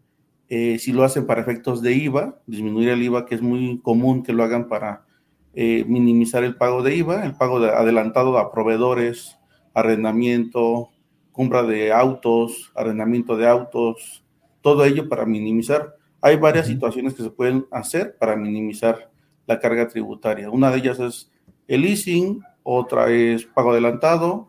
[0.48, 4.24] eh, si lo hacen para efectos de IVA, disminuir el IVA, que es muy común
[4.24, 5.06] que lo hagan para
[5.54, 9.38] eh, minimizar el pago de IVA, el pago de adelantado a proveedores,
[9.72, 10.88] arrendamiento,
[11.30, 14.24] compra de autos, arrendamiento de autos,
[14.62, 19.10] todo ello para minimizar hay varias situaciones que se pueden hacer para minimizar
[19.46, 20.50] la carga tributaria.
[20.50, 21.30] Una de ellas es
[21.68, 24.48] el leasing, otra es pago adelantado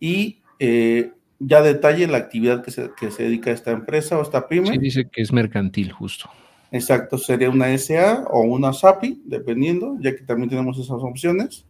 [0.00, 4.22] y eh, ya detalle la actividad que se, que se dedica a esta empresa o
[4.22, 4.68] esta pyme.
[4.68, 6.30] Sí, dice que es mercantil, justo.
[6.70, 11.66] Exacto, sería una SA o una SAPI, dependiendo, ya que también tenemos esas opciones.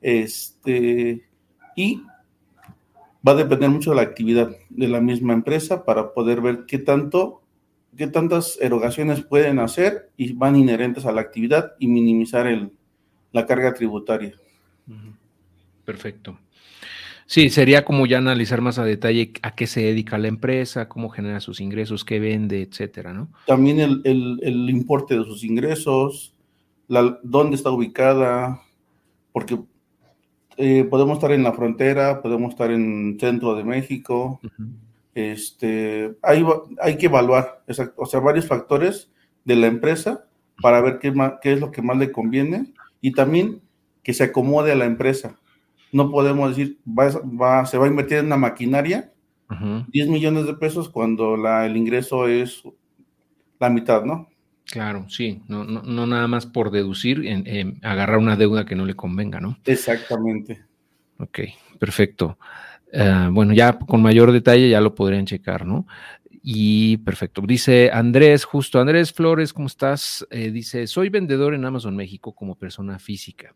[0.00, 1.22] Este,
[1.76, 2.02] y
[3.26, 6.78] va a depender mucho de la actividad de la misma empresa para poder ver qué
[6.78, 7.41] tanto
[7.96, 12.72] qué tantas erogaciones pueden hacer y van inherentes a la actividad y minimizar el,
[13.32, 14.34] la carga tributaria.
[15.84, 16.38] Perfecto.
[17.26, 21.08] Sí, sería como ya analizar más a detalle a qué se dedica la empresa, cómo
[21.08, 23.30] genera sus ingresos, qué vende, etcétera, ¿no?
[23.46, 26.34] También el, importe de sus ingresos,
[26.88, 28.60] la, dónde está ubicada,
[29.32, 29.58] porque
[30.58, 34.40] eh, podemos estar en la frontera, podemos estar en centro de México.
[35.14, 36.44] Este, hay,
[36.80, 37.62] hay que evaluar,
[37.96, 39.10] o sea, varios factores
[39.44, 40.24] de la empresa
[40.60, 43.60] para ver qué, qué es lo que más le conviene y también
[44.02, 45.38] que se acomode a la empresa.
[45.92, 49.12] No podemos decir, va, se va a invertir en una maquinaria,
[49.88, 52.62] 10 millones de pesos cuando la, el ingreso es
[53.60, 54.30] la mitad, ¿no?
[54.64, 58.86] Claro, sí, no, no, no nada más por deducir, en, agarrar una deuda que no
[58.86, 59.58] le convenga, ¿no?
[59.66, 60.64] Exactamente.
[61.18, 61.40] Ok,
[61.78, 62.38] perfecto.
[62.92, 65.86] Eh, bueno, ya con mayor detalle ya lo podrían checar, ¿no?
[66.44, 67.40] Y perfecto.
[67.40, 70.26] Dice Andrés, justo Andrés Flores, ¿cómo estás?
[70.30, 73.54] Eh, dice, soy vendedor en Amazon México como persona física.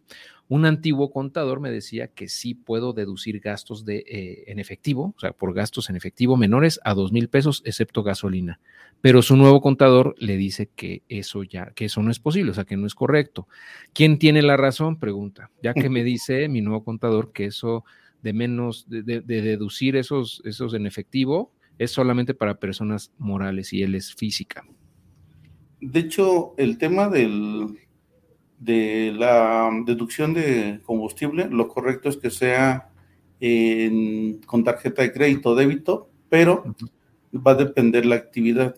[0.48, 5.20] Un antiguo contador me decía que sí puedo deducir gastos de, eh, en efectivo, o
[5.20, 8.60] sea, por gastos en efectivo menores a dos mil pesos, excepto gasolina.
[9.00, 12.54] Pero su nuevo contador le dice que eso ya, que eso no es posible, o
[12.54, 13.48] sea, que no es correcto.
[13.92, 14.98] ¿Quién tiene la razón?
[15.00, 15.50] Pregunta.
[15.60, 17.84] Ya que me dice mi nuevo contador que eso
[18.22, 23.82] de menos, de, de deducir esos, esos en efectivo, es solamente para personas morales y
[23.82, 24.64] él es física.
[25.80, 27.78] De hecho, el tema del,
[28.58, 32.90] de la deducción de combustible, lo correcto es que sea
[34.46, 36.74] con tarjeta de crédito o débito, pero
[37.34, 38.74] va a depender la actividad.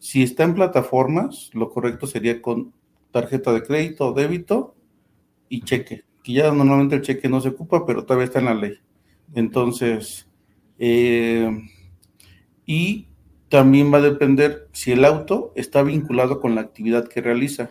[0.00, 2.72] Si está en plataformas, lo correcto sería con
[3.12, 4.74] tarjeta de crédito o débito
[5.48, 8.54] y cheque, que ya normalmente el cheque no se ocupa, pero todavía está en la
[8.54, 8.74] ley.
[9.32, 10.28] Entonces,
[10.78, 11.50] eh,
[12.66, 13.08] y
[13.48, 17.70] también va a depender si el auto está vinculado con la actividad que realiza,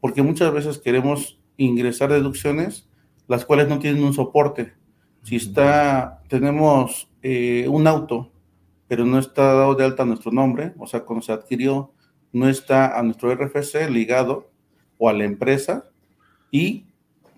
[0.00, 2.88] porque muchas veces queremos ingresar deducciones
[3.26, 4.72] las cuales no tienen un soporte.
[5.24, 8.30] Si está, tenemos eh, un auto,
[8.86, 11.92] pero no está dado de alta nuestro nombre, o sea, cuando se adquirió,
[12.32, 14.48] no está a nuestro RFC ligado
[14.96, 15.90] o a la empresa
[16.52, 16.84] y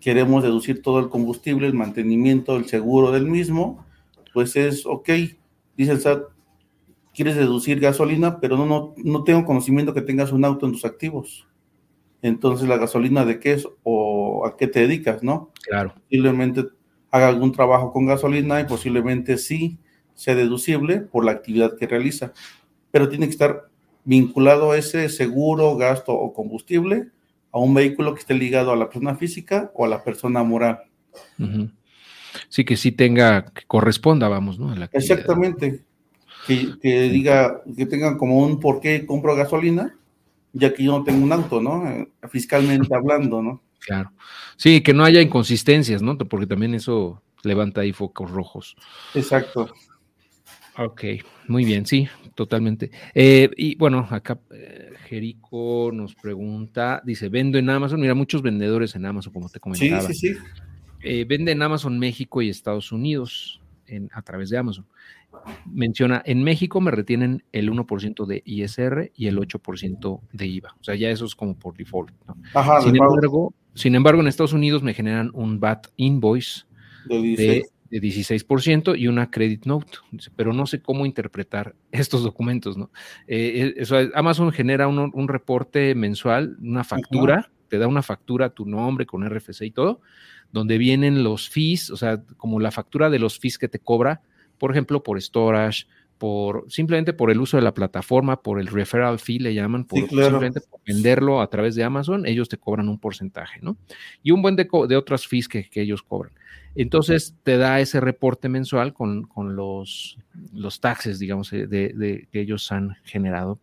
[0.03, 3.86] queremos deducir todo el combustible, el mantenimiento, el seguro del mismo,
[4.34, 5.09] pues es ok.
[5.76, 6.24] Dice el SAT,
[7.14, 10.84] quieres deducir gasolina, pero no, no, no tengo conocimiento que tengas un auto en tus
[10.84, 11.46] activos.
[12.20, 15.53] Entonces, ¿la gasolina de qué es o a qué te dedicas, no?
[15.62, 15.94] Claro.
[15.94, 16.64] Posiblemente
[17.12, 19.78] haga algún trabajo con gasolina y posiblemente sí
[20.14, 22.32] sea deducible por la actividad que realiza,
[22.90, 23.68] pero tiene que estar
[24.05, 27.12] vinculado ese seguro, gasto o combustible
[27.53, 30.80] a un vehículo que esté ligado a la persona física o a la persona moral.
[32.48, 34.74] Sí, que sí tenga, que corresponda, vamos, ¿no?
[34.92, 35.84] Exactamente
[36.46, 39.96] que, diga, que tengan como un por qué compro gasolina,
[40.53, 41.88] ya que yo no tengo un auto, ¿no?
[41.88, 43.62] Eh, fiscalmente hablando, ¿no?
[43.80, 44.12] Claro.
[44.57, 46.16] Sí, que no haya inconsistencias, ¿no?
[46.18, 48.76] Porque también eso levanta ahí focos rojos.
[49.14, 49.72] Exacto.
[50.78, 51.05] Ok,
[51.48, 52.90] muy bien, sí, totalmente.
[53.14, 58.96] Eh, y bueno, acá eh, Jerico nos pregunta, dice, vendo en Amazon, mira, muchos vendedores
[58.96, 60.00] en Amazon, como te comentaba.
[60.00, 60.34] Sí, sí,
[61.00, 61.24] sí.
[61.24, 64.86] vende en Amazon México y Estados Unidos en, a través de Amazon
[65.66, 70.74] menciona, en México me retienen el 1% de ISR y el 8% de IVA.
[70.80, 72.10] O sea, ya eso es como por default.
[72.82, 76.62] sin, embargo, sin embargo, en Estados Unidos me generan un VAT invoice
[77.06, 77.64] de,
[78.01, 78.99] 16%.
[78.99, 79.99] y una credit note,
[80.36, 82.90] pero no sé cómo interpretar estos documentos, ¿no?
[83.26, 89.07] Eh, eh, Amazon genera un, reporte mensual, una factura, te da una factura, tu nombre
[89.07, 90.01] con RFC y todo,
[90.53, 94.22] donde vienen los fees, o sea, como la factura de los fees que te cobra
[94.62, 95.88] por ejemplo, por storage,
[96.23, 99.99] por simplemente por el uso de la plataforma, por el referral fee le llaman, por
[99.99, 103.77] simplemente por venderlo a través de Amazon, ellos te cobran un porcentaje, ¿no?
[104.23, 106.33] Y un buen de, de otras fees que, ellos cobran.
[106.77, 110.16] Entonces te da ese reporte mensual con, los,
[110.53, 113.59] los taxes, digamos, eh, de, que ellos han generado,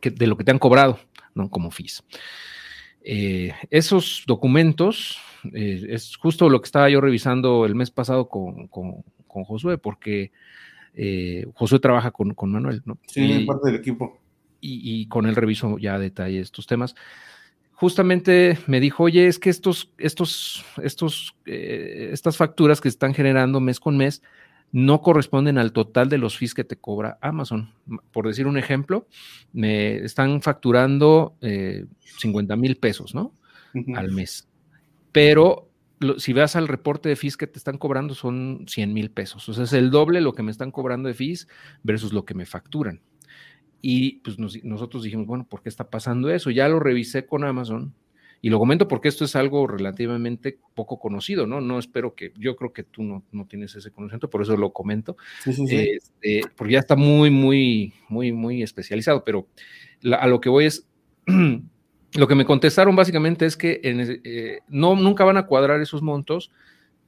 [0.00, 1.00] que, de lo que te han cobrado,
[1.34, 1.50] ¿no?
[1.50, 2.04] Como fees.
[3.02, 5.18] Eh, esos documentos,
[5.52, 10.30] eh, es justo lo que estaba yo revisando el mes pasado con, con Josué, porque
[10.94, 12.98] eh, Josué trabaja con, Manuel, ¿no?
[13.06, 14.18] Sí, parte del equipo.
[14.64, 16.94] Y, con él reviso ya a detalle estos temas.
[17.72, 23.58] Justamente me dijo, oye, es que estos, estos, estos, eh, estas facturas que están generando
[23.58, 24.22] mes con mes
[24.70, 27.74] no corresponden al total de los fees que te cobra Amazon.
[28.12, 29.08] Por decir un ejemplo,
[29.52, 33.34] me están facturando 50 eh, mil pesos, ¿no?
[33.96, 34.48] Al mes.
[35.10, 35.71] Pero
[36.18, 39.48] si vas al reporte de fees que te están cobrando son 100 mil pesos.
[39.48, 41.48] O sea, es el doble lo que me están cobrando de fees
[41.82, 43.00] versus lo que me facturan.
[43.80, 46.50] Y pues nosotros dijimos, bueno, ¿por qué está pasando eso?
[46.50, 47.92] Ya lo revisé con Amazon
[48.40, 51.60] Y lo comento porque esto es algo relativamente poco conocido, ¿no?
[51.60, 54.72] No espero que, yo creo que tú no, no tienes ese conocimiento, por eso lo
[54.72, 59.48] comento, este, porque ya está muy, muy, muy, muy especializado, pero
[60.16, 60.86] a lo que voy es,
[62.14, 66.50] lo que me contestaron básicamente es que eh, no, nunca van a cuadrar esos montos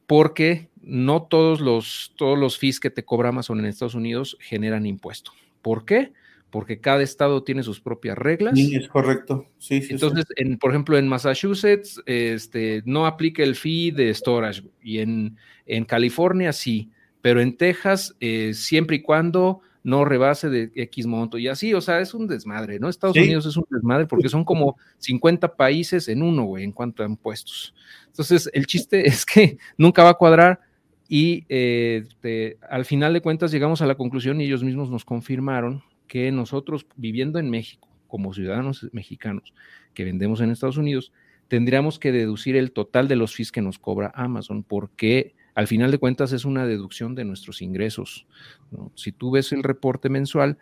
[0.07, 4.87] porque no todos los, todos los fees que te cobra Amazon en Estados Unidos generan
[4.87, 5.33] impuesto.
[5.63, 6.13] ¿Por qué?
[6.51, 8.55] Porque cada estado tiene sus propias reglas.
[8.55, 9.47] Sí, es correcto.
[9.59, 14.63] Sí, sí, Entonces, En, por ejemplo, en Massachusetts este, no aplica el fee de storage
[14.83, 15.37] y en,
[15.67, 16.91] en California sí,
[17.21, 21.81] pero en Texas eh, siempre y cuando no rebase de X monto y así, o
[21.83, 22.89] sea, es un desmadre, ¿no?
[22.89, 27.03] Estados Unidos es un desmadre porque son como 50 países en uno, güey, en cuanto
[27.03, 27.75] a impuestos.
[28.07, 30.61] Entonces, el chiste es que nunca va a cuadrar
[31.07, 35.83] y eh, al final de cuentas llegamos a la conclusión y ellos mismos nos confirmaron
[36.09, 39.53] que nosotros viviendo en México, como ciudadanos mexicanos
[39.93, 41.13] que vendemos en Estados Unidos,
[41.49, 45.91] tendríamos que deducir el total de los fees que nos cobra Amazon porque al final
[45.91, 48.27] de cuentas es una deducción de nuestros ingresos.
[48.95, 50.59] Si tú ves el reporte mensual,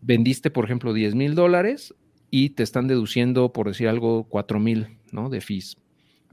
[0.00, 1.94] vendiste, por ejemplo, 10 mil dólares
[2.30, 5.30] y te están deduciendo, por decir algo, 4 mil ¿no?
[5.30, 5.78] de fees.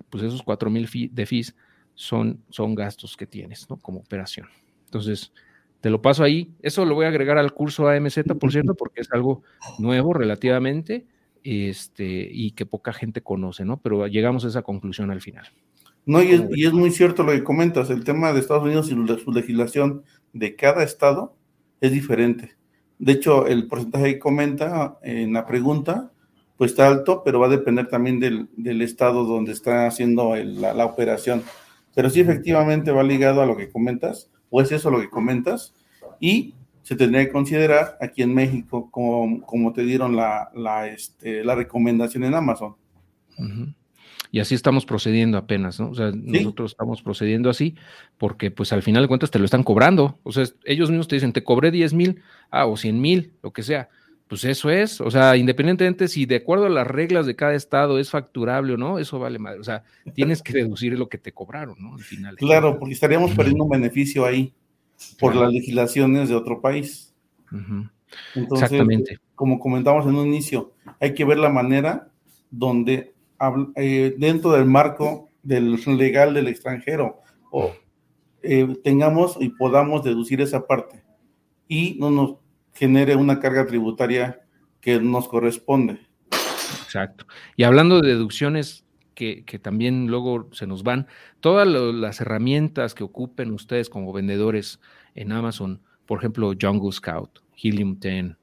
[0.10, 1.56] Pues esos 4 mil de fees
[1.94, 3.78] son, son gastos que tienes ¿no?
[3.78, 4.48] como operación.
[4.86, 5.32] Entonces,
[5.80, 6.54] te lo paso ahí.
[6.62, 9.44] Eso lo voy a agregar al curso AMZ, por cierto, porque es algo
[9.80, 11.06] nuevo relativamente
[11.44, 13.78] este, y que poca gente conoce, ¿no?
[13.78, 15.48] Pero llegamos a esa conclusión al final.
[16.06, 19.32] No, y es, muy cierto lo que comentas, el tema de Estados Unidos y su
[19.32, 20.04] legislación
[20.34, 21.36] de cada estado
[21.82, 22.56] es diferente.
[23.00, 26.12] De hecho, el porcentaje que comenta en la pregunta,
[26.58, 31.44] pues está alto, pero va a depender también del, estado donde está haciendo la, operación.
[31.96, 35.74] Pero sí, efectivamente va ligado a lo que comentas, o es eso lo que comentas,
[36.20, 36.54] y
[36.84, 41.56] se tendría que considerar aquí en México como, como te dieron la, la, este, la
[41.56, 42.76] recomendación en Amazon.
[44.32, 45.90] Y así estamos procediendo apenas, ¿no?
[45.90, 47.76] O sea, nosotros estamos procediendo así
[48.18, 50.20] porque pues al final de cuentas te lo están cobrando.
[50.24, 52.22] O sea, ellos mismos te dicen, te cobré 10 mil,
[52.52, 53.90] ah, o 100 mil, lo que sea.
[54.28, 58.00] Pues eso es, o sea, independientemente si de acuerdo a las reglas de cada estado
[58.00, 59.60] es facturable o no, eso vale madre.
[59.60, 59.84] O sea,
[60.16, 61.94] tienes que deducir lo que te cobraron, ¿no?
[61.94, 62.36] Al final.
[62.38, 64.52] Claro, porque estaríamos perdiendo un beneficio ahí
[65.20, 67.14] por las legislaciones de otro país.
[68.34, 69.20] Exactamente.
[69.36, 72.10] Como comentamos en un inicio, hay que ver la manera
[72.50, 73.14] donde
[73.76, 77.22] eh, dentro del marco del legal del extranjero
[77.52, 77.74] o
[78.42, 81.04] eh, tengamos y podamos deducir esa parte
[81.68, 82.36] y no nos
[82.74, 84.42] genere una carga tributaria
[84.82, 86.00] que nos corresponde.
[86.84, 87.26] Exacto.
[87.56, 91.08] Y hablando de deducciones que, también luego se nos van,
[91.40, 94.80] todas las herramientas que ocupen ustedes como vendedores
[95.16, 98.36] en Amazon, por ejemplo, Jungle Scout, Helium 10,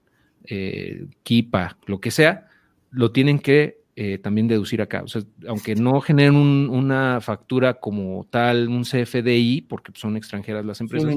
[0.45, 2.49] eh, Kipa, lo que sea,
[2.91, 5.03] lo tienen que eh, también deducir acá.
[5.03, 10.81] O sea, aunque no generen una factura como tal, un CFDI, porque son extranjeras las
[10.81, 11.15] empresas,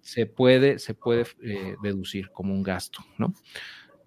[0.00, 3.32] se puede, se puede eh, deducir como un gasto, ¿no?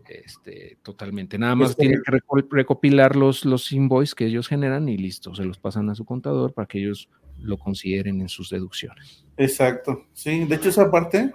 [0.10, 1.38] Este, totalmente.
[1.38, 2.20] Nada más tiene que
[2.50, 6.54] recopilar los, los invoices que ellos generan y listo, se los pasan a su contador
[6.54, 7.10] para que ellos
[7.40, 9.26] lo consideren en sus deducciones.
[9.38, 10.44] Exacto, sí.
[10.44, 11.32] De hecho, esa parte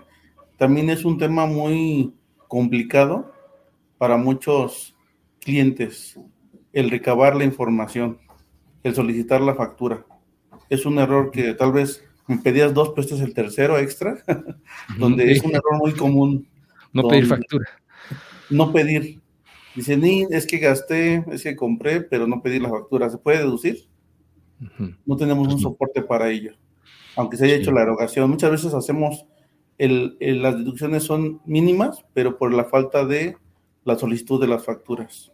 [0.59, 2.13] también es un tema muy
[2.49, 3.33] complicado
[3.97, 4.96] para muchos
[5.47, 6.19] clientes
[6.73, 8.19] el recabar la información,
[8.83, 10.05] el solicitar la factura.
[10.69, 14.19] Es un error que tal vez me pedías dos, pero este es el tercero extra,
[14.99, 16.49] donde es un error muy común.
[16.93, 17.65] No pedir factura.
[18.51, 19.21] No pedir.
[19.77, 23.09] Dice, ni es que gasté, es que compré, pero no pedir la factura.
[23.09, 23.87] ¿Se puede deducir?
[25.05, 26.55] No tenemos un soporte para ello.
[27.15, 28.29] Aunque se haya hecho la erogación.
[28.29, 29.27] Muchas veces hacemos,
[29.79, 33.37] el, las deducciones son mínimas, pero por la falta de
[33.85, 35.33] la solicitud de las facturas.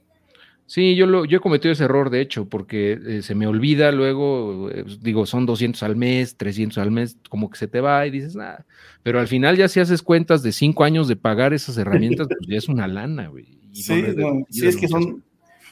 [0.66, 3.92] Sí, yo, lo, yo he cometido ese error, de hecho, porque eh, se me olvida
[3.92, 7.80] luego, eh, pues, digo, son 200 al mes, 300 al mes, como que se te
[7.80, 8.64] va y dices, nada.
[9.02, 12.48] Pero al final ya si haces cuentas de cinco años de pagar esas herramientas, pues
[12.48, 13.58] ya es una lana, güey.
[13.72, 14.02] Sí,
[14.50, 15.22] sí, es que son,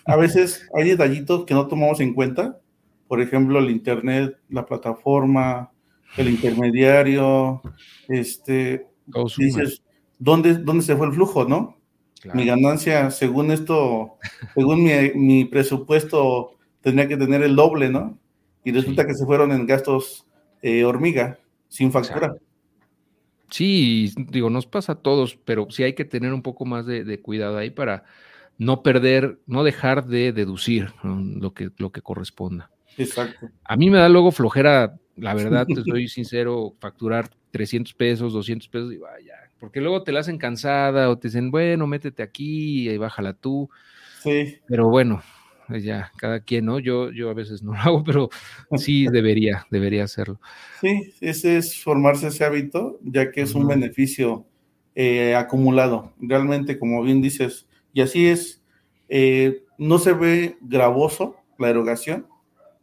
[0.05, 2.59] a veces hay detallitos que no tomamos en cuenta.
[3.09, 5.71] Por ejemplo, el internet, la plataforma,
[6.17, 7.63] el intermediario,
[8.09, 8.87] este,
[9.39, 9.83] dices,
[10.19, 11.80] ¿dónde, ¿dónde se fue el flujo, no?
[12.35, 14.19] Mi ganancia, según esto,
[14.55, 16.53] según mi, presupuesto,
[16.83, 18.19] tenía que tener el doble, ¿no?
[18.65, 20.27] Y resulta que se fueron en gastos
[20.63, 22.35] eh, hormiga, sin factura.
[23.51, 27.21] Sí, digo, nos pasa a todos, pero sí hay que tener un poco más de,
[27.21, 28.05] cuidado ahí para
[28.59, 32.71] no perder, no dejar de deducir lo, que, lo que corresponda.
[32.97, 33.49] Exacto.
[33.65, 38.69] A mí me da luego flojera, la verdad, te soy sincero, facturar 300 pesos, 200
[38.69, 42.89] pesos y vaya, porque luego te la hacen cansada o te dicen, bueno, métete aquí
[42.89, 43.69] y bájala tú.
[44.23, 44.57] Sí.
[44.67, 45.23] Pero bueno,
[45.79, 46.79] ya, cada quien, ¿no?
[46.79, 48.31] Yo, yo a veces no lo hago, pero
[48.77, 50.41] sí debería, debería hacerlo.
[50.81, 54.47] Sí, ese es formarse ese hábito, ya que es un beneficio
[54.95, 56.13] eh, acumulado.
[56.19, 58.63] Realmente, como bien dices, y así es,
[59.09, 62.27] eh, no se ve gravoso la erogación,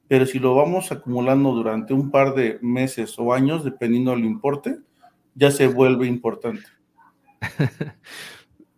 [0.07, 4.77] pero si lo vamos acumulando durante un par de meses o años, dependiendo del importe,
[5.37, 6.63] ya se vuelve importante.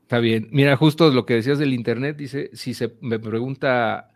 [0.01, 0.49] Está bien.
[0.51, 4.11] Mira, justo lo que decías del Internet, dice, si se me pregunta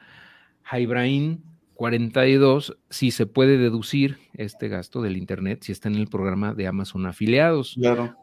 [0.63, 1.43] Jaibraín
[1.75, 6.67] 42, si se puede deducir este gasto del Internet si está en el programa de
[6.67, 7.75] Amazon afiliados.
[7.79, 8.15] Claro.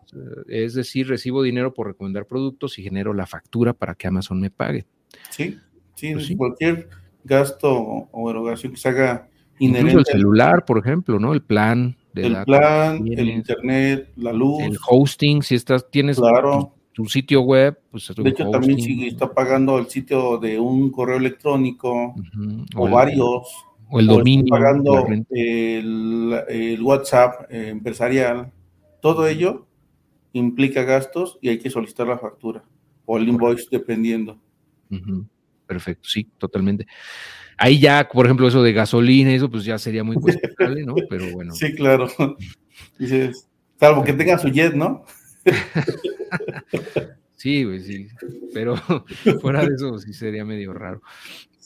[0.48, 4.50] Es decir, recibo dinero por recomendar productos y genero la factura para que Amazon me
[4.50, 4.86] pague.
[5.30, 5.58] Sí,
[5.94, 6.88] sí, pues cualquier
[7.24, 9.92] gasto o erogación que se haga inherente.
[9.92, 11.32] Incluso el celular, por ejemplo, ¿no?
[11.32, 14.62] El plan de El plan, el internet, la luz.
[14.62, 16.74] El hosting, si estás, tienes claro.
[16.92, 21.16] tu, sitio web, pues De hecho, también si está pagando el sitio de un correo
[21.16, 22.14] electrónico
[22.76, 23.48] o, varios.
[23.88, 24.46] O el dominio.
[24.50, 28.52] pagando el, WhatsApp eh, empresarial.
[29.00, 29.66] Todo ello
[30.32, 32.62] implica gastos y hay que solicitar la factura
[33.04, 34.38] o el invoice dependiendo.
[35.66, 36.86] Perfecto, sí, totalmente.
[37.62, 40.94] Ahí ya, por ejemplo, eso de gasolina, eso pues ya sería muy cuestionable, ¿no?
[41.10, 41.54] Pero bueno.
[41.54, 42.08] Sí, claro.
[42.98, 43.46] Dices,
[43.78, 45.04] salvo que tenga su jet, ¿no?
[47.36, 48.08] sí, pues sí.
[48.54, 48.76] Pero
[49.42, 51.02] fuera de eso sí sería medio raro.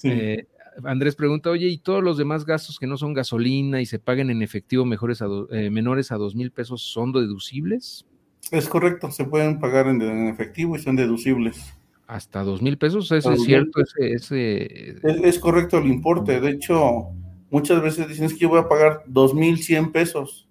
[0.03, 0.49] Eh,
[0.83, 4.31] Andrés pregunta, oye, ¿y todos los demás gastos que no son gasolina y se paguen
[4.31, 8.05] en efectivo mejores a eh, menores a dos mil pesos son deducibles?
[8.51, 11.73] Es correcto, se pueden pagar en, efectivo y son deducibles.
[12.07, 13.81] Hasta dos mil pesos, ¿eso es cierto?
[13.99, 16.41] Ese, Es, correcto el importe.
[16.41, 17.09] De hecho,
[17.51, 20.49] muchas veces dicen es que yo voy a pagar dos mil cien pesos.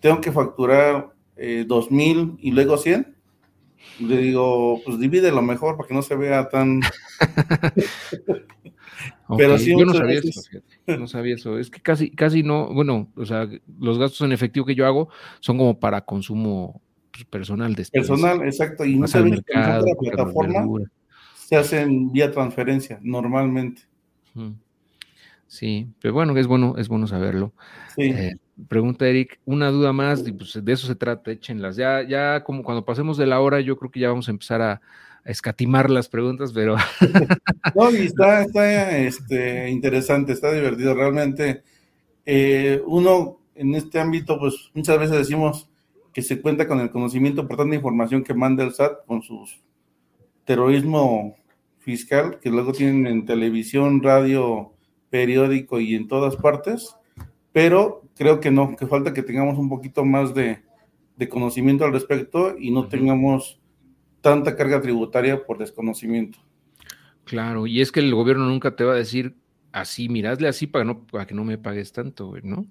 [0.00, 3.16] Tengo que facturar eh, dos mil y luego cien.
[4.00, 6.80] Le digo, pues divide lo mejor para que no se vea tan.
[9.36, 10.40] Pero sí, yo no sabía eso,
[10.86, 11.58] no sabía eso.
[11.58, 15.08] Es que casi, casi no, bueno, o sea, los gastos en efectivo que yo hago
[15.40, 16.82] son como para consumo
[17.30, 18.08] personal después.
[18.08, 18.84] Personal, exacto.
[18.84, 20.66] Y no se mercado, la plataforma
[21.34, 23.82] se hacen vía transferencia normalmente.
[25.46, 27.52] Sí, pero bueno, es bueno, es bueno saberlo.
[27.98, 28.32] Eh,
[28.68, 31.76] pregunta Eric, una duda más, pues de eso se trata, échenlas.
[31.76, 34.62] Ya, ya como cuando pasemos de la hora, yo creo que ya vamos a empezar
[34.62, 34.80] a,
[35.24, 36.76] escatimar las preguntas, pero.
[37.74, 40.94] no, y está, está este, interesante, está divertido.
[40.94, 41.62] Realmente,
[42.26, 45.68] eh, uno en este ámbito, pues muchas veces decimos,
[46.12, 49.44] que se cuenta con el conocimiento por tanta información que manda el SAT con su
[50.44, 51.36] terrorismo
[51.78, 54.72] fiscal, que luego tienen en televisión, radio,
[55.10, 56.96] periódico y en todas partes,
[57.52, 60.62] pero creo que no, que falta que tengamos un poquito más de,
[61.28, 63.60] conocimiento al respecto y no tengamos
[64.20, 66.40] tanta carga tributaria por desconocimiento.
[67.22, 69.36] Claro, y es que el gobierno nunca te va a decir
[69.72, 72.66] así, miradle así para, no, para que no me pagues tanto, ¿no?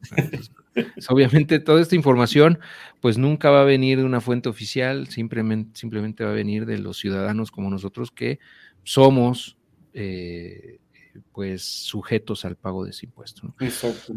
[1.10, 2.60] obviamente toda esta información
[3.02, 6.78] pues nunca va a venir de una fuente oficial, simplemente, simplemente va a venir de
[6.78, 8.40] los ciudadanos como nosotros que
[8.84, 9.58] somos
[9.94, 10.80] eh,
[11.34, 13.54] pues sujetos al pago de ese impuesto.
[13.60, 14.16] Exacto.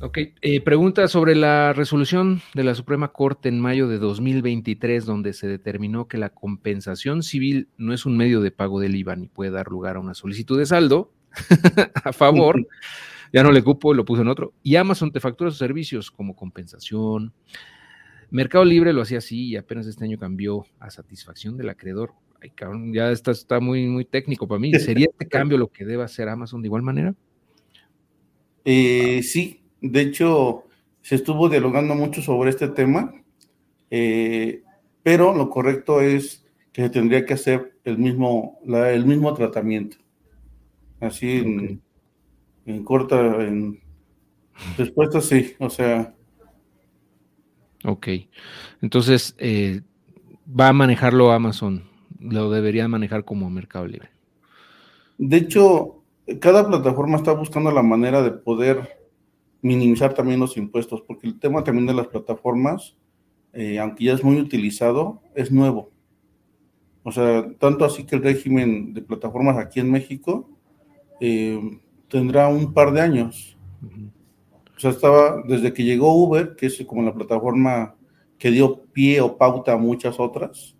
[0.00, 5.32] Ok, eh, pregunta sobre la resolución de la Suprema Corte en mayo de 2023, donde
[5.32, 9.28] se determinó que la compensación civil no es un medio de pago del IVA ni
[9.28, 11.12] puede dar lugar a una solicitud de saldo
[12.04, 12.66] a favor
[13.34, 14.52] ya no le cupo, lo puso en otro.
[14.62, 17.32] Y Amazon te factura sus servicios como compensación.
[18.30, 22.12] Mercado Libre lo hacía así y apenas este año cambió a satisfacción del acreedor.
[22.40, 24.72] Ay, cabrón, ya está, está muy, muy técnico para mí.
[24.78, 27.12] ¿Sería este cambio lo que debe hacer Amazon de igual manera?
[28.64, 30.68] Eh, sí, de hecho,
[31.02, 33.12] se estuvo dialogando mucho sobre este tema,
[33.90, 34.62] eh,
[35.02, 39.96] pero lo correcto es que se tendría que hacer el mismo, el mismo tratamiento.
[41.04, 41.82] Así en,
[42.66, 43.80] en corta, en
[44.76, 46.14] respuesta sí, o sea.
[47.84, 48.08] Ok,
[48.80, 49.82] entonces eh,
[50.48, 51.84] va a manejarlo Amazon,
[52.18, 54.08] lo debería manejar como Mercado Libre.
[55.18, 56.02] De hecho,
[56.40, 59.04] cada plataforma está buscando la manera de poder
[59.60, 62.96] minimizar también los impuestos, porque el tema también de las plataformas,
[63.52, 65.90] eh, aunque ya es muy utilizado, es nuevo.
[67.02, 70.53] O sea, tanto así que el régimen de plataformas aquí en México
[71.20, 73.56] eh, tendrá un par de años.
[74.76, 77.94] O sea, estaba desde que llegó Uber, que es como la plataforma
[78.38, 80.76] que dio pie o pauta a muchas otras.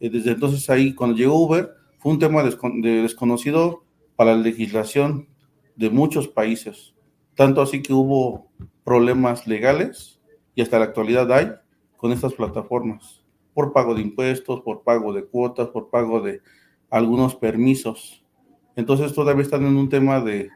[0.00, 3.84] Eh, desde entonces ahí, cuando llegó Uber, fue un tema desconocido
[4.16, 5.28] para la legislación
[5.76, 6.94] de muchos países.
[7.34, 8.50] Tanto así que hubo
[8.84, 10.20] problemas legales
[10.54, 11.52] y hasta la actualidad hay
[11.96, 16.40] con estas plataformas, por pago de impuestos, por pago de cuotas, por pago de
[16.90, 18.21] algunos permisos
[18.76, 20.50] Entonces todavía están en un tema de,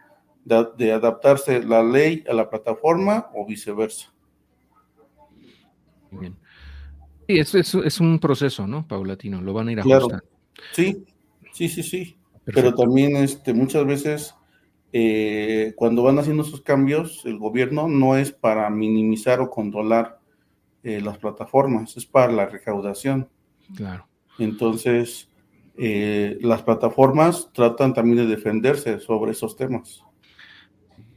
[0.44, 4.12] de, adaptarse la ley a la plataforma o viceversa.
[6.10, 6.36] Bien.
[7.28, 8.86] Sí, es, es, un proceso, ¿no?
[8.86, 10.24] Paulatino, lo van a ir ajustando.
[10.72, 11.04] Sí,
[11.52, 12.16] sí, sí, sí.
[12.44, 14.34] Pero también este, muchas veces
[14.92, 20.20] eh, cuando van haciendo esos cambios, el gobierno no es para minimizar o controlar
[20.84, 23.28] eh, las plataformas, es para la recaudación.
[23.74, 24.06] Claro.
[24.38, 25.28] Entonces,
[25.78, 30.02] eh, las plataformas tratan también de defenderse sobre esos temas.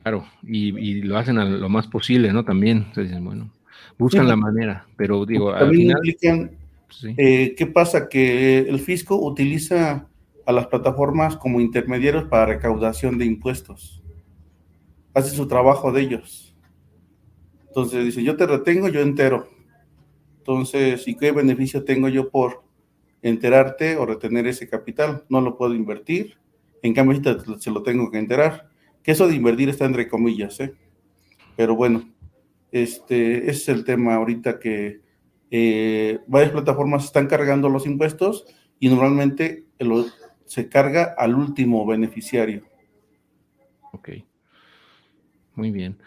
[0.03, 2.43] Claro, y, lo hacen a lo más posible, ¿no?
[2.43, 2.88] También,
[3.22, 3.51] bueno,
[3.97, 6.01] buscan la manera, pero digo, al final...
[7.16, 8.10] ¿Qué pasa?
[8.10, 10.10] Que el fisco utiliza
[10.49, 14.01] a las plataformas como intermediarios para recaudación de impuestos.
[15.14, 16.55] Hace su trabajo de ellos.
[17.68, 19.47] Entonces dice, yo te retengo, yo entero.
[20.39, 22.64] Entonces, ¿y qué beneficio tengo yo por
[23.22, 25.24] enterarte o retener ese capital?
[25.30, 26.38] No lo puedo invertir.
[26.82, 27.20] En cambio,
[27.59, 28.70] se lo tengo que enterar.
[29.03, 30.74] Que eso de invertir está entre comillas, ¿eh?
[31.55, 32.09] Pero bueno,
[32.72, 35.01] este, ese es el tema ahorita que
[35.51, 38.45] eh, varias plataformas están cargando los impuestos
[38.80, 39.65] y normalmente
[40.45, 42.63] se carga al último beneficiario.
[43.91, 44.09] Ok.
[45.55, 45.97] Muy bien.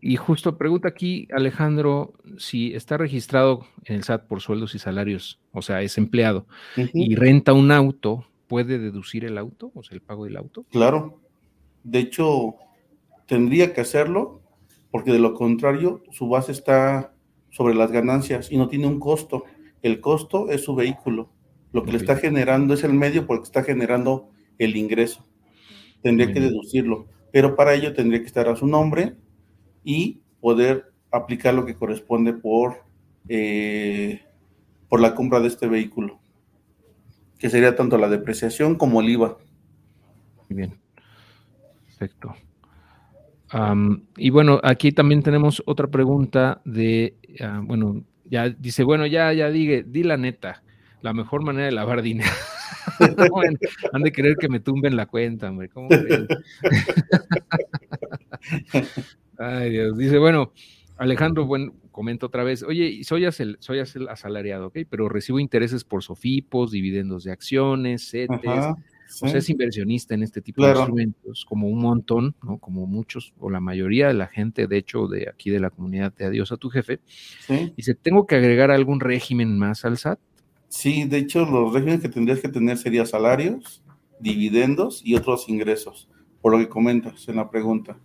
[0.00, 5.40] Y justo pregunta aquí Alejandro si está registrado en el SAT por sueldos y salarios,
[5.52, 10.02] o sea, es empleado, y renta un auto, ¿puede deducir el auto, o sea, el
[10.02, 10.64] pago del auto?
[10.70, 11.20] Claro.
[11.82, 12.56] De hecho,
[13.26, 14.42] tendría que hacerlo,
[14.90, 17.12] porque de lo contrario, su base está
[17.50, 19.44] sobre las ganancias y no tiene un costo.
[19.82, 21.30] El costo es su vehículo.
[21.72, 25.26] Lo que le está generando es el medio porque está generando el ingreso.
[26.02, 29.16] Tendría que deducirlo, pero para ello tendría que estar a su nombre
[29.86, 32.82] y poder aplicar lo que corresponde por,
[33.28, 34.20] eh,
[34.88, 36.18] por la compra de este vehículo,
[37.38, 39.38] que sería tanto la depreciación como el IVA.
[40.48, 40.80] Muy bien,
[41.86, 42.34] perfecto.
[44.16, 49.50] y bueno, aquí también tenemos otra pregunta de, ah, bueno, ya dice, bueno, ya, ya
[49.50, 50.64] diga, di la neta
[51.00, 52.32] la mejor manera de lavar dinero.
[53.92, 55.68] han de querer que me tumben la cuenta, hombre.
[55.68, 55.90] ¿Cómo
[59.38, 59.96] Ay, Dios.
[59.96, 60.52] Dice, bueno,
[60.96, 62.62] Alejandro, bueno, comento otra vez.
[62.62, 63.26] Oye, soy,
[63.58, 64.78] soy asalariado, ¿ok?
[64.88, 68.64] Pero recibo intereses por sofipos, dividendos de acciones, CETES.
[69.22, 72.58] O sea, es inversionista en este tipo de instrumentos, como un montón, ¿no?
[72.58, 76.12] Como muchos, o la mayoría de la gente, de hecho, de aquí de la comunidad
[76.12, 76.98] de Adiós a tu jefe.
[77.46, 77.72] ¿Sí?
[77.76, 80.18] Dice, ¿tengo que agregar algún régimen más al SAT?
[80.68, 83.84] Sí, de hecho, los regímenes que tendrías que tener serían salarios,
[84.18, 86.08] dividendos y otros ingresos,
[86.42, 87.96] por lo que comentas en la pregunta.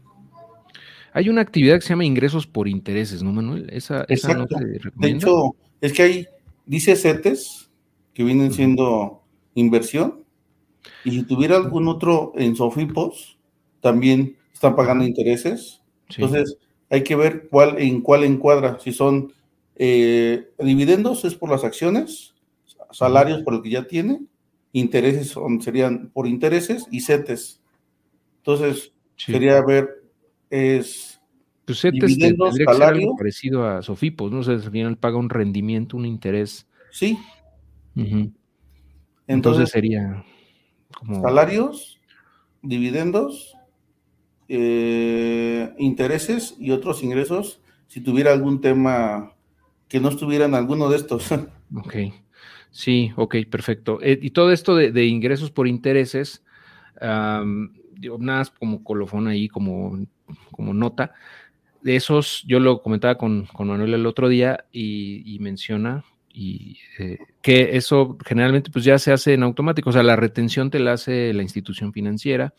[1.14, 3.70] Hay una actividad que se llama ingresos por intereses, ¿no, Manuel?
[3.72, 4.46] Esa, esa no
[4.96, 6.28] De hecho, es que hay,
[6.66, 7.70] dice CETES,
[8.14, 9.24] que vienen siendo
[9.56, 10.24] inversión,
[11.04, 13.38] y si tuviera algún otro en Sofipos,
[13.82, 15.82] también están pagando intereses.
[16.10, 16.58] Entonces,
[16.90, 18.78] hay que ver cuál en cuál encuadra.
[18.80, 19.34] Si son
[19.76, 22.36] eh, dividendos es por las acciones,
[22.92, 24.22] salarios por el que ya tiene,
[24.74, 27.62] intereses son, serían por intereses y CETES.
[28.38, 28.94] Entonces,
[29.26, 30.01] quería ver,
[30.52, 31.20] es...
[31.66, 34.40] Pues CETES tendría que ser algo parecido a Sofipos, ¿no?
[34.40, 36.68] O sea, al final paga un rendimiento, un interés.
[36.92, 37.18] Sí.
[39.28, 40.24] Entonces, sería
[40.94, 41.22] como...
[41.22, 42.00] Salarios,
[42.62, 43.56] dividendos,
[44.50, 49.34] eh, intereses y otros ingresos, si tuviera algún tema
[49.88, 51.30] que no estuvieran alguno de estos.
[51.74, 51.96] Ok.
[52.70, 54.00] Sí, ok, perfecto.
[54.02, 56.44] Eh, y todo esto de, ingresos por intereses,
[57.98, 60.06] digo, nada como colofón ahí, como,
[60.52, 61.14] como nota.
[61.82, 66.04] De esos, yo lo comentaba con, Manuel el otro día y, menciona
[66.34, 70.70] y eh, que eso generalmente pues ya se hace en automático, o sea, la retención
[70.70, 72.54] te la hace la institución financiera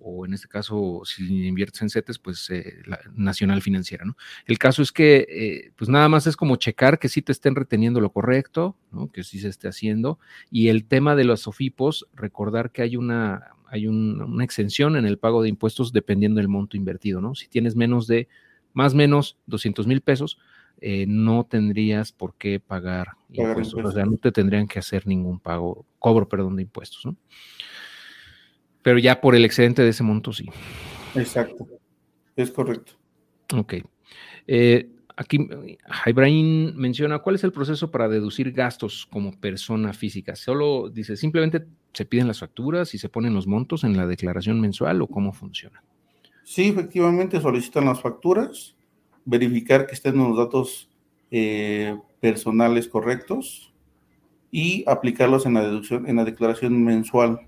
[0.00, 4.16] o en este caso si inviertes en CETES, pues eh, la nacional financiera, ¿no?
[4.46, 7.54] El caso es que eh, pues nada más es como checar que sí te estén
[7.54, 9.10] reteniendo lo correcto, ¿no?
[9.10, 10.18] Que sí se esté haciendo
[10.50, 15.18] y el tema de los SOFIPOS, recordar que hay una hay una exención en el
[15.18, 17.34] pago de impuestos dependiendo del monto invertido, ¿no?
[17.34, 18.28] Si tienes menos de,
[18.72, 20.38] más o menos 200 mil pesos,
[20.80, 25.40] eh, no tendrías por qué pagar, impuestos, o sea, no te tendrían que hacer ningún
[25.40, 27.16] pago, cobro, perdón, de impuestos, ¿no?
[28.82, 30.46] Pero ya por el excedente de ese monto, sí.
[31.14, 31.66] Exacto,
[32.36, 32.92] es correcto.
[33.54, 33.74] Ok.
[34.46, 35.48] Eh, aquí
[36.06, 40.36] Ibrahim menciona, ¿cuál es el proceso para deducir gastos como persona física?
[40.36, 44.60] Solo dice, simplemente se piden las facturas y se ponen los montos en la declaración
[44.60, 45.82] mensual o cómo funciona.
[46.44, 48.76] Sí, efectivamente solicitan las facturas,
[49.24, 50.88] verificar que estén los datos
[51.30, 53.72] eh, personales correctos
[54.50, 57.40] y aplicarlos en la deducción, en la declaración mensual.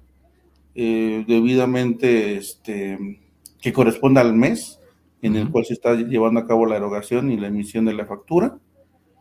[0.75, 3.21] eh, debidamente este,
[3.61, 4.81] que corresponda al mes
[5.23, 8.07] en el cual se está llevando a cabo la erogación y la emisión de la
[8.07, 8.59] factura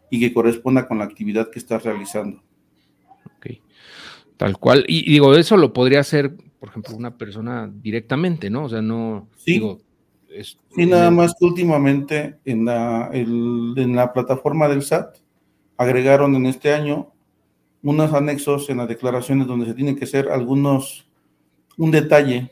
[0.10, 2.42] y que corresponda con la actividad que estás realizando.
[3.36, 3.48] Ok,
[4.40, 4.86] tal cual.
[4.88, 8.64] Y, digo, eso lo podría hacer, por ejemplo, una persona directamente, ¿no?
[8.64, 9.28] O sea, no...
[9.36, 9.82] Sí, digo,
[10.44, 15.18] sí nada más que últimamente en la, en la plataforma del SAT
[15.76, 17.12] agregaron en este año
[17.84, 21.06] unos anexos en las declaraciones donde se tiene que hacer algunos,
[21.78, 22.50] un detalle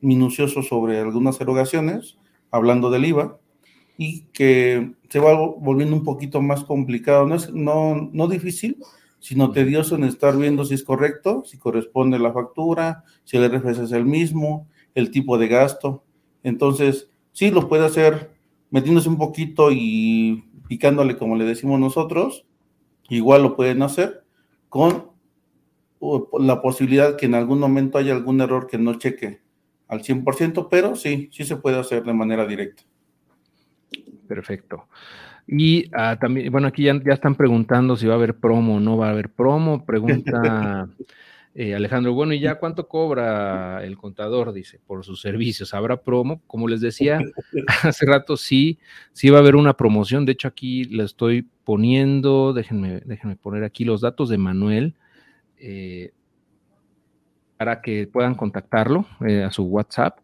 [0.00, 2.18] minucioso sobre algunas erogaciones,
[2.52, 3.36] hablando del IVA,
[3.98, 7.26] y que se va volviendo un poquito más complicado.
[7.26, 8.76] No es no, no difícil,
[9.26, 13.82] sino tedioso en estar viendo si es correcto, si corresponde la factura, si el RFC
[13.82, 16.04] es el mismo, el tipo de gasto.
[16.44, 18.30] Entonces, sí lo puede hacer
[18.70, 22.46] metiéndose un poquito y picándole como le decimos nosotros,
[23.08, 24.22] igual lo pueden hacer
[24.68, 25.10] con
[26.38, 29.40] la posibilidad que en algún momento haya algún error que no cheque
[29.88, 32.84] al 100%, pero sí, sí se puede hacer de manera directa.
[34.28, 34.86] Perfecto.
[35.46, 38.80] Y ah, también, bueno, aquí ya, ya, están preguntando si va a haber promo o
[38.80, 39.84] no va a haber promo.
[39.84, 40.88] Pregunta
[41.54, 44.52] eh, Alejandro, bueno, ¿y ya cuánto cobra el contador?
[44.52, 45.72] Dice, por sus servicios.
[45.72, 46.42] ¿Habrá promo?
[46.46, 47.20] Como les decía
[47.82, 48.78] hace rato, sí,
[49.12, 50.26] sí va a haber una promoción.
[50.26, 54.94] De hecho, aquí le estoy poniendo, déjenme, déjenme poner aquí los datos de Manuel.
[55.58, 56.12] Eh,
[57.56, 60.18] para que puedan contactarlo eh, a su WhatsApp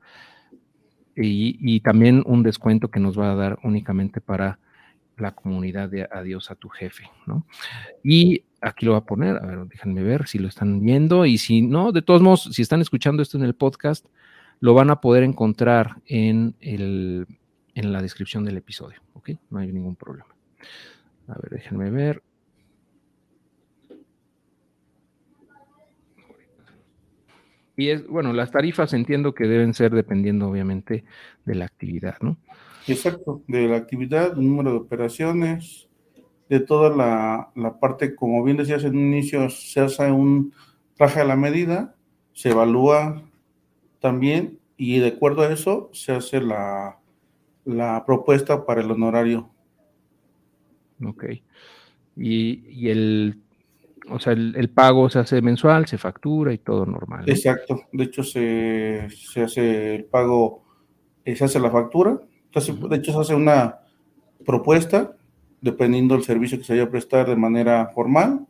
[1.15, 4.59] y, también un descuento que nos va a dar únicamente para
[5.23, 7.47] la comunidad de Adiós a tu jefe, ¿no?
[8.03, 11.39] Y aquí lo va a poner, a ver, déjenme ver si lo están viendo y
[11.39, 14.07] si no, de todos modos, si están escuchando esto en el podcast,
[14.61, 17.27] lo van a poder encontrar en, el,
[17.75, 19.31] en la descripción del episodio, ¿ok?
[19.51, 20.35] No hay ningún problema.
[21.29, 22.23] A ver, déjenme ver.
[27.77, 31.05] Y es, bueno, las tarifas entiendo que deben ser dependiendo obviamente
[31.45, 32.37] de la actividad, ¿no?
[32.87, 35.89] Exacto, de la actividad, el número de operaciones,
[36.49, 40.53] de toda la, la parte, como bien decías en un inicio, se hace un
[40.97, 41.95] traje a la medida,
[42.33, 43.23] se evalúa
[44.01, 46.99] también y de acuerdo a eso se hace la,
[47.65, 49.51] la propuesta para el honorario.
[51.05, 51.25] Ok.
[52.17, 53.43] Y, y el
[54.11, 57.25] o sea, el, pago se hace mensual, se factura y todo normal.
[57.27, 57.83] Exacto.
[57.93, 60.65] De hecho, se, hace el pago,
[61.25, 62.21] eh, se hace la factura.
[62.61, 63.81] De hecho, se hace una
[64.45, 65.17] propuesta,
[65.61, 68.47] dependiendo del servicio que se vaya a prestar de manera formal.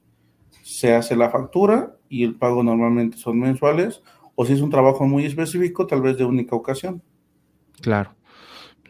[0.63, 4.03] Se hace la factura y el pago normalmente son mensuales.
[4.35, 7.03] O si es un trabajo muy específico, tal vez de única ocasión.
[7.81, 8.15] Claro.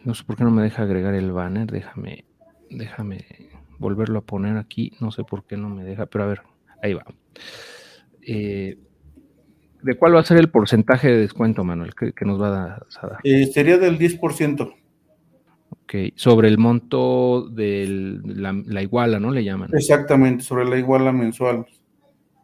[0.04, 1.70] No sé por qué no me deja agregar el banner.
[1.70, 2.24] Déjame,
[2.70, 3.24] déjame
[3.78, 4.92] volverlo a poner aquí.
[5.00, 6.42] No sé por qué no me deja, pero a ver,
[6.82, 7.04] Ahí va.
[8.26, 8.76] Eh,
[9.82, 12.86] ¿De cuál va a ser el porcentaje de descuento, Manuel, que, nos va a dar?
[13.24, 14.74] Eh, sería del 10%.
[15.72, 19.30] Ok, sobre el monto de la, iguala, ¿no?
[19.30, 19.70] Le llaman.
[19.72, 21.66] Exactamente, sobre la iguala mensual.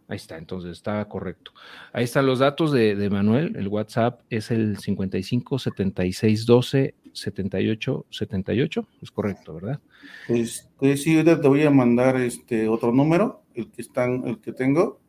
[0.09, 1.53] Ahí está, entonces está correcto.
[1.93, 3.55] Ahí están los datos de, Manuel.
[3.57, 8.89] El WhatsApp es el 55 76 12 78 78.
[9.03, 9.81] Es correcto, ¿verdad?
[10.29, 14.53] Este, sí, ahorita te voy a mandar este otro número el que están, el que
[14.53, 15.01] tengo.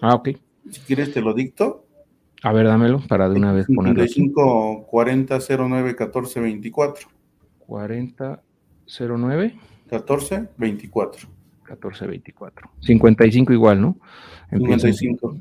[0.00, 0.30] Ah, ok.
[0.70, 1.86] Si quieres te lo dicto.
[2.42, 4.04] A ver, dámelo para de una vez ponerlo.
[4.04, 7.17] 55 40 09 14 24.
[7.68, 8.42] 40
[8.86, 9.54] 09
[9.90, 11.28] 14 24.
[11.64, 12.70] 14 24.
[12.80, 13.98] 55 igual, ¿no?
[14.50, 15.36] 55.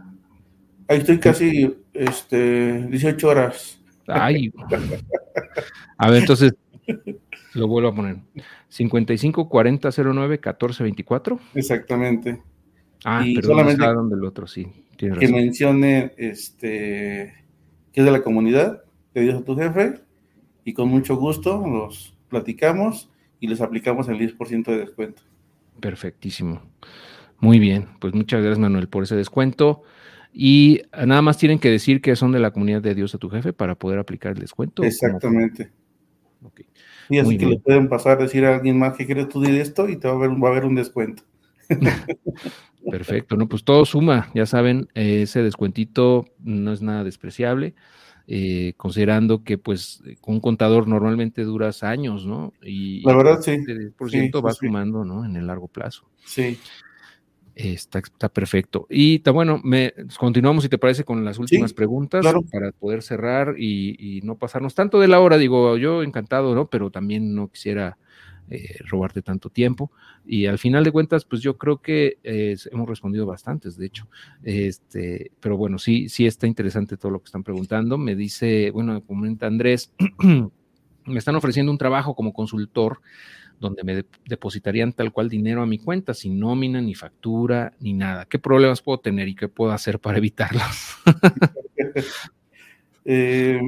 [0.89, 3.81] Ahí estoy casi este 18 horas.
[4.07, 4.51] Ay.
[5.97, 6.53] A ver, entonces
[7.53, 8.17] lo vuelvo a poner.
[8.67, 11.39] 55 40 09 14 24.
[11.55, 12.41] Exactamente.
[13.05, 14.67] Ah, pero solamente no donde el otro, sí.
[14.97, 17.45] Que mencione este
[17.93, 20.01] que es de la comunidad, que Dios a tu jefe,
[20.65, 23.09] y con mucho gusto los platicamos
[23.39, 25.21] y les aplicamos el 10% de descuento.
[25.79, 26.61] Perfectísimo.
[27.39, 29.83] Muy bien, pues muchas gracias Manuel por ese descuento.
[30.33, 33.29] Y nada más tienen que decir que son de la comunidad de Dios a tu
[33.29, 34.83] jefe para poder aplicar el descuento.
[34.83, 35.71] Exactamente.
[37.09, 39.87] Y así que le pueden pasar a decir a alguien más que quiere estudiar esto
[39.87, 41.23] y te va a haber, va a haber un descuento.
[42.91, 47.75] Perfecto, no, pues todo suma, ya saben, ese descuentito no es nada despreciable,
[48.29, 52.53] eh, considerando que pues un contador normalmente duras años, ¿no?
[52.61, 53.57] Y la verdad sí.
[53.97, 55.25] Por ciento va sumando, ¿no?
[55.25, 56.09] En el largo plazo.
[56.25, 56.59] Sí.
[57.55, 58.85] Está, está, perfecto.
[58.89, 63.55] Y está bueno, me, continuamos, si te parece, con las últimas preguntas para poder cerrar
[63.57, 65.37] y, y, no pasarnos tanto de la hora.
[65.37, 66.67] Digo, yo encantado, ¿no?
[66.67, 67.97] Pero también no quisiera
[68.49, 69.91] eh, robarte tanto tiempo.
[70.25, 74.07] Y al final de cuentas, pues yo creo que hemos respondido bastantes, de hecho.
[74.43, 77.97] Este, pero bueno, sí, sí está interesante todo lo que están preguntando.
[77.97, 79.93] Me dice, bueno, comenta Andrés,
[81.05, 83.01] me están ofreciendo un trabajo como consultor
[83.59, 88.25] donde me depositarían tal cual dinero a mi cuenta, sin nómina, ni factura, ni nada.
[88.25, 90.97] ¿Qué problemas puedo tener y qué puedo hacer para evitarlos?
[93.09, 93.61] Eh,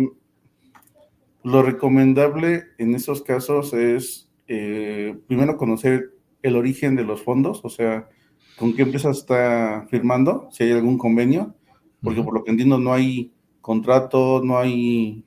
[1.43, 7.70] lo recomendable en esos casos es eh, primero conocer el origen de los fondos, o
[7.70, 8.10] sea,
[8.58, 11.56] con qué empresa está firmando, si hay algún convenio,
[12.02, 13.32] porque por lo que entiendo no hay
[13.62, 15.24] contrato, no hay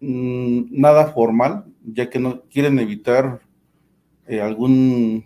[0.00, 3.40] mm, nada formal, ya que no quieren evitar
[4.26, 5.24] eh, algún,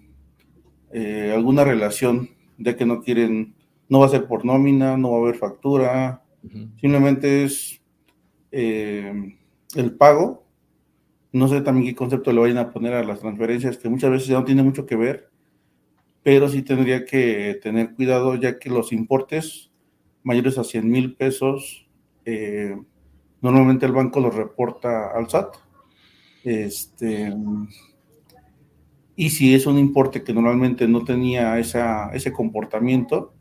[0.93, 2.29] eh, alguna relación,
[2.59, 3.55] ya que no quieren,
[3.89, 6.23] no va a ser por nómina, no va a haber factura,
[6.81, 7.81] simplemente es
[8.51, 9.35] eh,
[9.75, 10.42] el pago.
[11.33, 14.29] No sé también qué concepto le vayan a poner a las transferencias, que muchas veces
[14.29, 15.31] ya no tiene mucho que ver,
[16.23, 19.71] pero sí tendría que tener cuidado, ya que los importes
[20.23, 21.89] mayores a 100 mil pesos,
[23.41, 25.57] normalmente el banco los reporta al SAT.
[26.45, 27.33] Este,
[29.17, 33.35] y si es un importe que normalmente no tenía esa, ese comportamiento,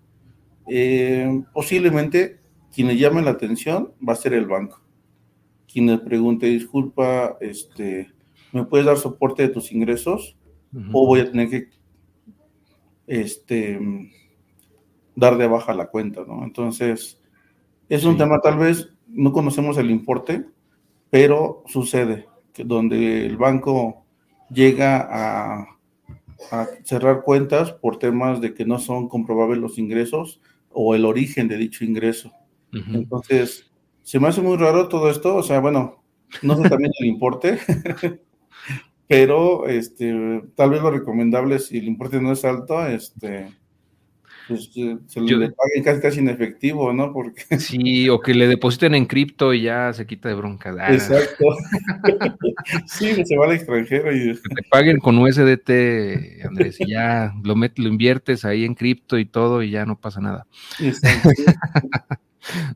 [0.68, 2.39] eh, posiblemente
[2.74, 4.82] quien le llame la atención va a ser el banco.
[5.72, 8.11] Quien le pregunte, disculpa, este,
[8.51, 10.38] ¿me puedes dar soporte de tus ingresos?
[10.91, 11.69] O voy a tener que
[13.07, 13.80] este,
[15.15, 16.43] dar de baja la cuenta, ¿no?
[16.43, 17.22] Entonces,
[17.89, 20.45] es un tema tal vez, no conocemos el importe,
[21.09, 24.05] pero sucede que donde el banco
[24.49, 25.67] llega a,
[26.84, 30.41] cerrar cuentas por temas de que no son comprobables los ingresos
[30.72, 32.32] o el origen de dicho ingreso.
[32.72, 33.70] Entonces,
[34.12, 36.03] se me hace muy raro todo esto, o sea, bueno,
[36.41, 37.59] no sé también el importe,
[39.07, 43.47] pero este, tal vez lo recomendable si el importe no es alto, este,
[44.49, 47.14] pues, eh, se le paguen casi, casi en efectivo, ¿no?
[47.14, 47.41] Porque...
[47.57, 50.76] Sí, o que le depositen en cripto y ya se quita de bronca.
[50.78, 50.93] Ah.
[50.93, 51.45] Exacto.
[52.88, 54.34] sí, se va al extranjero y...
[54.34, 59.24] Que te paguen con USDT, Andrés, y ya lo, lo inviertes ahí en cripto y
[59.24, 60.47] todo y ya no pasa nada.
[60.82, 61.30] Exacto.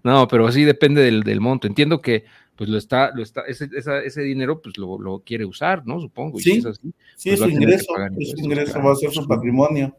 [0.03, 1.67] No, pero sí depende del, monto.
[1.67, 5.99] Entiendo que pues lo está, lo está, ese, ese dinero pues lo, quiere usar, ¿no?
[5.99, 6.39] Supongo.
[6.39, 9.27] Sí, es así, sí pues es su ingreso, es su ingreso, va a ser su
[9.27, 9.95] patrimonio.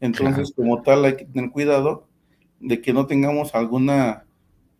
[0.00, 2.06] Entonces, como tal, hay que tener cuidado
[2.60, 4.24] de que no tengamos alguna,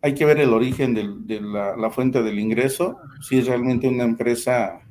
[0.01, 4.81] hay que ver el origen de, la, fuente del ingreso, si es realmente una empresa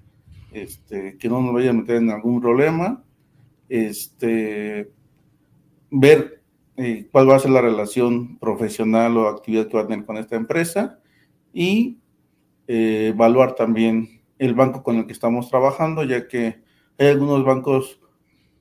[0.53, 3.03] este, que no nos vaya a meter en algún problema,
[3.69, 4.91] este,
[5.91, 6.44] ver
[6.77, 10.17] eh, cuál va a ser la relación profesional o actividad que va a tener con
[10.17, 10.99] esta empresa
[11.53, 11.99] y
[12.67, 16.63] eh, evaluar también el banco con el que estamos trabajando, ya que
[16.99, 18.01] hay algunos bancos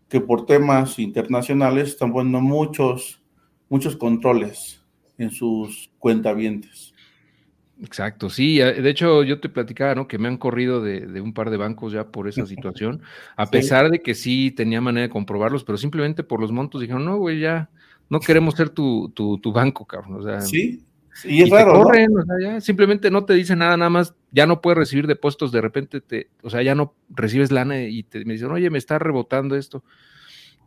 [0.10, 3.24] que por temas internacionales están poniendo muchos,
[3.68, 4.84] muchos controles
[5.18, 6.94] en sus cuentavientes.
[7.82, 10.08] Exacto, sí, de hecho yo te platicaba, ¿no?
[10.08, 13.02] Que me han corrido de, un par de bancos ya por esa situación,
[13.36, 17.04] a pesar de que sí tenía manera de comprobarlos, pero simplemente por los montos dijeron,
[17.04, 17.72] no, güey, ya
[18.14, 20.20] no queremos ser tu, tu, banco, cabrón.
[20.20, 20.86] O sea, sí,
[21.24, 21.82] y es raro.
[21.82, 25.08] Corren, o sea, ya simplemente no te dicen nada, nada más, ya no puedes recibir
[25.08, 28.70] depósitos, de repente te, o sea, ya no recibes lana y te me dicen, oye,
[28.70, 29.84] me está rebotando esto.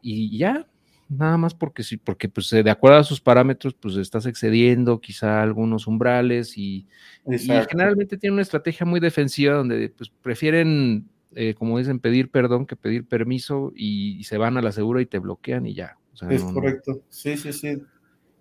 [0.02, 0.66] Y ya,
[1.08, 5.40] nada más porque sí, porque pues de acuerdo a sus parámetros, pues estás excediendo quizá
[5.40, 6.88] algunos umbrales y,
[7.28, 12.74] generalmente tienen una estrategia muy defensiva donde pues prefieren, eh, como dicen, pedir perdón que
[12.74, 15.96] pedir permiso y, se van a la segura y te bloquean y ya.
[16.30, 17.82] Es correcto, sí, sí, sí.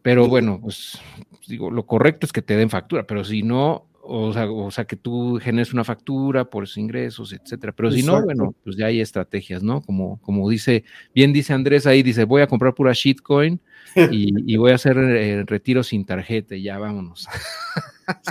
[0.02, 1.00] Pero bueno, pues
[1.48, 4.86] digo, lo correcto es que te den factura, pero si no, o sea, o sea,
[4.86, 7.74] que tú generes una factura por esos ingresos, etcétera.
[7.74, 9.82] Pero si no, bueno, pues ya hay estrategias, ¿no?
[9.82, 13.60] Como, como dice, bien dice Andrés ahí, dice, voy a comprar pura shitcoin
[14.12, 17.28] y, voy a hacer eh, retiro sin tarjeta y ya vámonos.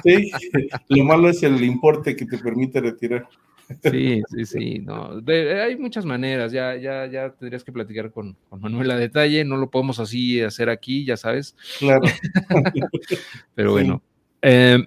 [0.05, 0.31] Sí,
[0.89, 3.29] lo malo es el importe que te permite retirar.
[3.83, 5.21] Sí, sí, sí, no.
[5.27, 9.57] hay muchas maneras, ya, ya, ya tendrías que platicar con, con, Manuel a detalle, no
[9.57, 11.57] lo podemos así hacer aquí, ya sabes.
[11.79, 12.03] Claro.
[13.55, 14.03] Pero bueno.
[14.43, 14.87] Eh,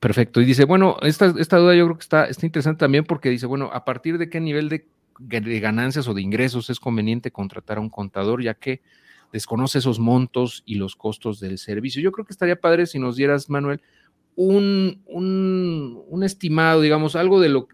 [0.00, 0.40] perfecto.
[0.40, 3.46] Y dice, bueno, esta, esta duda yo creo que está, está interesante también porque dice,
[3.46, 4.86] bueno, ¿a partir de qué nivel de,
[5.18, 8.82] de ganancias o de ingresos es conveniente contratar a un contador, ya que
[9.32, 12.02] desconoce esos montos y los costos del servicio?
[12.02, 13.80] Yo creo que estaría padre si nos dieras, Manuel,
[14.40, 17.66] un, un, estimado, digamos, algo de lo,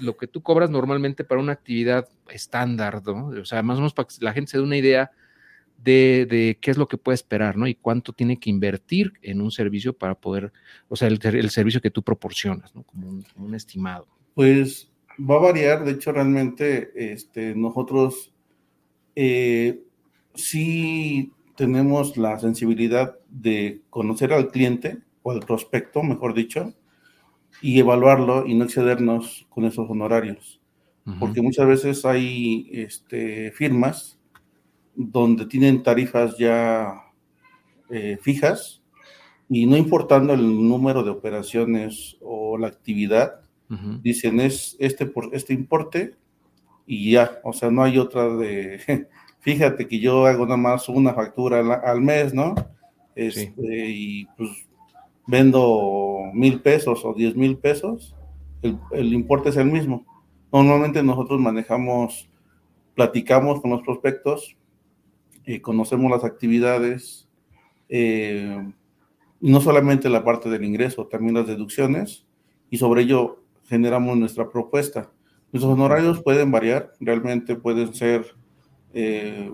[0.00, 3.28] lo, que tú cobras normalmente para una actividad estándar, ¿no?
[3.28, 5.12] O sea, más o menos para que la gente se dé una idea
[5.82, 7.66] de, qué es lo que puede esperar, ¿no?
[7.66, 10.52] Y cuánto tiene que invertir en un servicio para poder,
[10.88, 12.82] o sea, el, servicio que tú proporcionas, ¿no?
[12.82, 14.06] Como un, estimado.
[14.34, 18.34] Pues va a variar, de hecho realmente este, nosotros
[19.16, 19.80] eh,
[20.34, 24.98] sí tenemos la sensibilidad de conocer al cliente
[25.30, 26.74] o al prospecto, mejor dicho,
[27.62, 30.60] y evaluarlo y no excedernos con esos honorarios.
[31.18, 34.20] Porque muchas veces hay este, firmas
[34.94, 37.02] donde tienen tarifas ya
[37.88, 38.80] eh, fijas
[39.48, 43.40] y no importando el número de operaciones o la actividad,
[44.02, 46.14] dicen es este, por, este importe
[46.86, 49.08] y ya, o sea, no hay otra de,
[49.40, 52.54] fíjate que yo hago nada más una factura al, mes, ¿no?
[53.16, 54.69] Este, Y pues
[55.30, 58.16] vendo mil pesos o diez mil pesos,
[58.62, 60.04] el, importe es el mismo.
[60.52, 62.28] Normalmente nosotros manejamos,
[62.94, 64.56] platicamos con los prospectos,
[65.46, 67.28] y conocemos las actividades,
[67.88, 68.62] eh,
[69.40, 72.26] no solamente la parte del ingreso, también las deducciones,
[72.68, 75.10] y sobre ello generamos nuestra propuesta.
[75.52, 78.26] Nuestros honorarios pueden variar, realmente pueden ser
[78.92, 79.50] eh,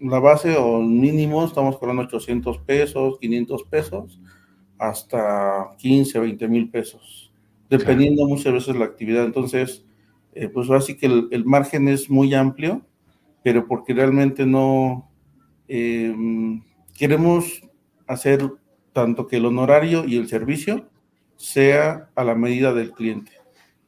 [0.00, 4.20] la base o mínimo, estamos cobrando 800 pesos, 500 pesos,
[4.88, 7.32] hasta 15, 20 mil pesos,
[7.68, 9.24] dependiendo muchas veces la actividad.
[9.24, 9.84] Entonces,
[10.34, 12.82] eh, pues así que el, margen es muy amplio,
[13.42, 15.10] pero porque realmente no
[15.68, 16.62] em,
[16.96, 17.62] queremos
[18.06, 18.50] hacer
[18.92, 20.88] tanto que el honorario y el servicio
[21.36, 23.32] sea a la medida del cliente.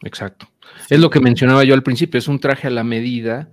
[0.03, 0.49] Exacto.
[0.91, 3.51] Es lo que mencionaba yo al principio, es un traje a la medida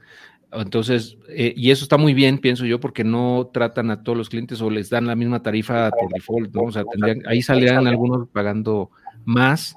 [0.56, 4.30] entonces, eh, y eso está muy bien, pienso yo, porque no tratan a todos los
[4.30, 6.64] clientes o les dan la misma tarifa por default, ¿no?
[6.64, 6.84] O sea,
[7.28, 8.92] ahí saldrían algunos pagando
[9.26, 9.76] más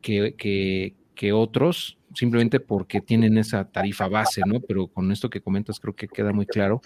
[0.00, 4.60] que, que, otros, simplemente porque tienen esa tarifa base, ¿no?
[4.60, 6.82] Pero con esto que comentas creo que queda muy claro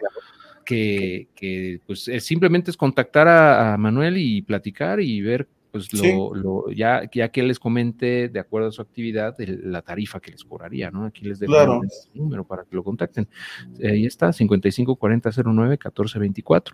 [0.65, 7.03] que, que pues simplemente es contactar a, Manuel y platicar y ver pues lo, ya,
[7.13, 11.05] ya que les comente de acuerdo a su actividad la tarifa que les cobraría, ¿no?
[11.05, 11.81] Aquí les dejo el
[12.15, 13.29] número para que lo contacten.
[13.83, 16.73] ahí está, 554009-1424.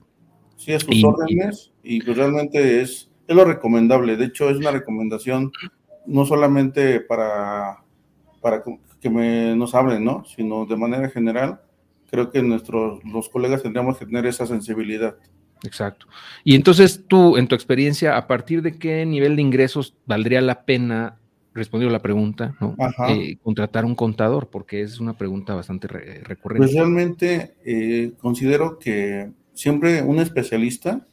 [0.57, 4.16] Sí, a sus órdenes y pues realmente es, es lo recomendable.
[4.16, 5.51] De hecho, es una recomendación
[6.07, 7.82] no solamente para,
[8.40, 8.62] para
[9.01, 10.24] que me, nos hablen, ¿no?
[10.24, 11.61] Sino de manera general,
[12.11, 15.16] creo que nuestros los colegas tendríamos que tener esa sensibilidad.
[15.64, 16.06] Exacto.
[16.44, 20.64] Y entonces tú, en tu experiencia, ¿a partir de qué nivel de ingresos valdría la
[20.64, 21.16] pena,
[21.54, 22.76] respondiendo la pregunta, ¿no?
[23.08, 24.48] Eh, contratar un contador?
[24.48, 26.66] Porque es una pregunta bastante recurrente.
[26.66, 31.06] Pues realmente eh, considero que siempre un especialista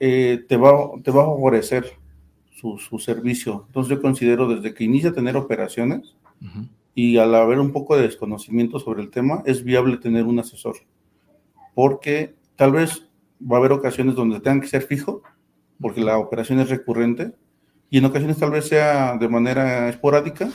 [0.00, 1.86] eh, te, va, te va a favorecer
[2.50, 3.64] su, servicio.
[3.66, 6.16] Entonces yo considero desde que inicia a tener operaciones
[6.94, 10.76] y al haber un poco de desconocimiento sobre el tema, es viable tener un asesor.
[11.74, 13.05] Porque tal vez
[13.40, 15.22] va a haber ocasiones donde tengan que ser fijo,
[15.80, 17.32] porque la operación es recurrente,
[17.90, 20.48] y en ocasiones tal vez sea de manera esporádica,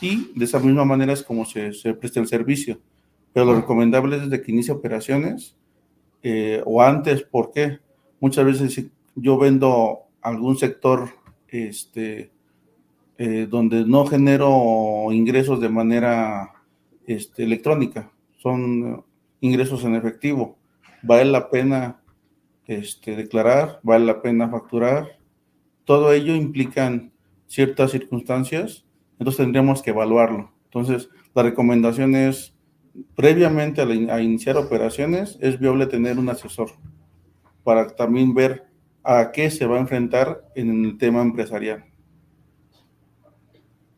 [0.00, 2.80] y de esa misma manera es como se, se presta el servicio.
[3.32, 5.56] Pero lo recomendable es desde que inicia operaciones
[6.22, 7.78] eh, o antes, porque
[8.20, 11.10] muchas veces yo vendo algún sector
[11.48, 12.30] este,
[13.18, 16.52] eh, donde no genero ingresos de manera
[17.06, 19.04] este, electrónica, son
[19.40, 20.56] ingresos en efectivo.
[21.02, 22.00] Vale la pena
[22.68, 25.18] este, declarar, vale la pena facturar.
[25.84, 27.12] Todo ello implican
[27.46, 28.84] ciertas circunstancias,
[29.18, 30.52] entonces tendríamos que evaluarlo.
[30.64, 32.54] Entonces, la recomendación es,
[33.16, 36.70] previamente a, iniciar operaciones, es viable tener un asesor
[37.64, 38.66] para también ver
[39.02, 41.84] a qué se va a enfrentar en el tema empresarial.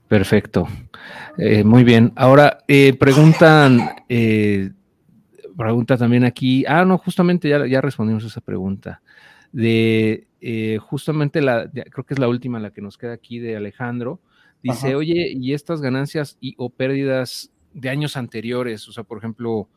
[0.07, 0.69] Perfecto.
[1.39, 2.13] Eh, muy bien.
[2.17, 4.71] Ahora, eh, preguntan eh,
[5.61, 9.03] pregunta también aquí, ah, no, justamente ya, ya respondimos esa pregunta.
[9.53, 13.57] De eh, justamente la, creo que es la última la que nos queda aquí de
[13.57, 14.21] Alejandro.
[14.63, 18.89] Dice, oye, ¿y estas ganancias y o pérdidas de años anteriores?
[18.89, 19.69] O sea, por ejemplo,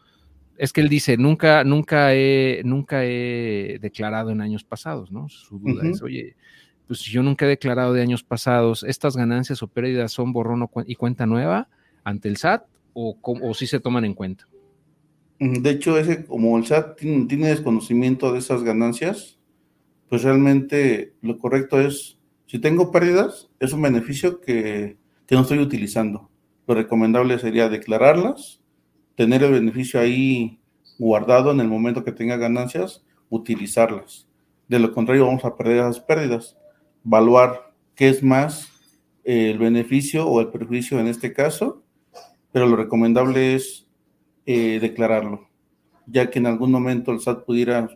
[0.58, 5.30] es que él dice, nunca, nunca he, nunca he declarado en años pasados, ¿no?
[5.30, 6.36] Su duda es, oye,
[6.88, 10.70] pues si yo nunca he declarado de años pasados, ¿estas ganancias o pérdidas son borrón
[10.86, 11.70] y cuenta nueva
[12.04, 14.48] ante el SAT o, o sí se toman en cuenta?
[15.46, 19.40] De hecho, ese, como el SAT tiene, desconocimiento de esas ganancias,
[20.08, 24.98] pues realmente lo correcto es, si tengo pérdidas, es un beneficio que,
[25.32, 26.30] no estoy utilizando.
[26.66, 28.62] Lo recomendable sería declararlas,
[29.16, 30.60] tener el beneficio ahí
[30.98, 34.28] guardado en el momento que tenga ganancias, utilizarlas.
[34.70, 36.56] De lo contrario, vamos a perder esas pérdidas.
[37.04, 38.70] Evaluar qué es más
[39.24, 41.84] el beneficio o el perjuicio en este caso,
[42.52, 43.83] pero lo recomendable es
[44.46, 45.48] eh, declararlo,
[46.06, 47.90] ya que en algún momento el SAT pudiera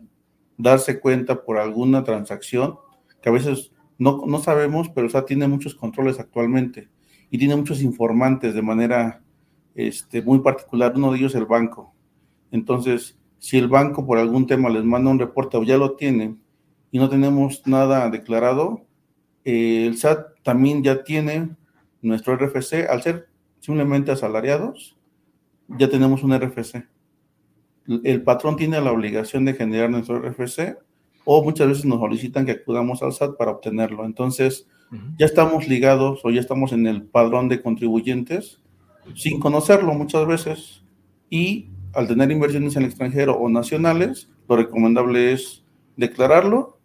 [0.58, 2.78] darse cuenta por alguna transacción,
[3.22, 6.90] que a veces no, no sabemos, pero el SAT tiene muchos controles actualmente
[7.30, 9.22] y tiene muchos informantes de manera
[9.76, 11.94] este, muy particular, uno de ellos el banco.
[12.52, 16.36] Entonces, si el banco por algún tema les manda un reporte o ya lo tiene
[16.92, 18.86] y no tenemos nada declarado,
[19.46, 21.56] eh, el SAT también ya tiene
[22.02, 23.30] nuestro RFC, al ser
[23.60, 24.97] simplemente asalariados,
[25.68, 26.88] ya tenemos un RFC.
[28.04, 30.78] El patrón tiene la obligación de generar nuestro RFC
[31.26, 34.06] o muchas veces nos solicitan que acudamos al SAT para obtenerlo.
[34.06, 34.68] Entonces,
[35.18, 38.62] ya estamos ligados o ya estamos en el padrón de contribuyentes
[39.16, 40.84] sin conocerlo muchas veces
[41.30, 45.64] y al tener inversiones en el extranjero o nacionales, lo recomendable es
[45.96, 46.80] declararlo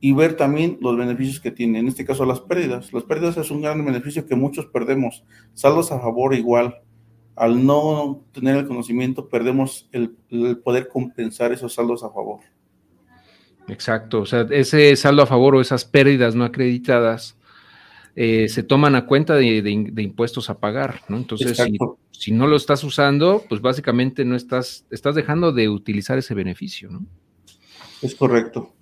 [0.00, 2.92] y ver también los beneficios que tiene, en este caso las pérdidas.
[2.92, 5.24] Las pérdidas es un gran beneficio que muchos perdemos.
[5.54, 6.82] Saldos a favor igual.
[7.36, 12.40] Al no tener el conocimiento, perdemos el, el poder compensar esos saldos a favor.
[13.68, 17.36] Exacto, o sea, ese saldo a favor o esas pérdidas no acreditadas
[18.18, 19.44] eh, se toman a cuenta de,
[19.98, 21.18] impuestos a pagar, ¿no?
[21.18, 21.62] Entonces,
[22.12, 26.88] si, no lo estás usando, pues básicamente no estás, estás dejando de utilizar ese beneficio,
[26.88, 27.04] ¿no?
[28.00, 28.72] Es correcto.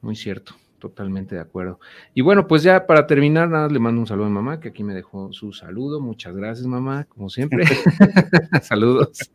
[0.00, 0.54] Muy cierto.
[0.78, 1.80] Totalmente de acuerdo.
[2.14, 4.84] Y bueno, pues ya para terminar, nada, le mando un saludo a mamá, que aquí
[4.84, 6.00] me dejó su saludo.
[6.00, 7.64] Muchas gracias, mamá, como siempre.
[8.62, 9.18] Saludos.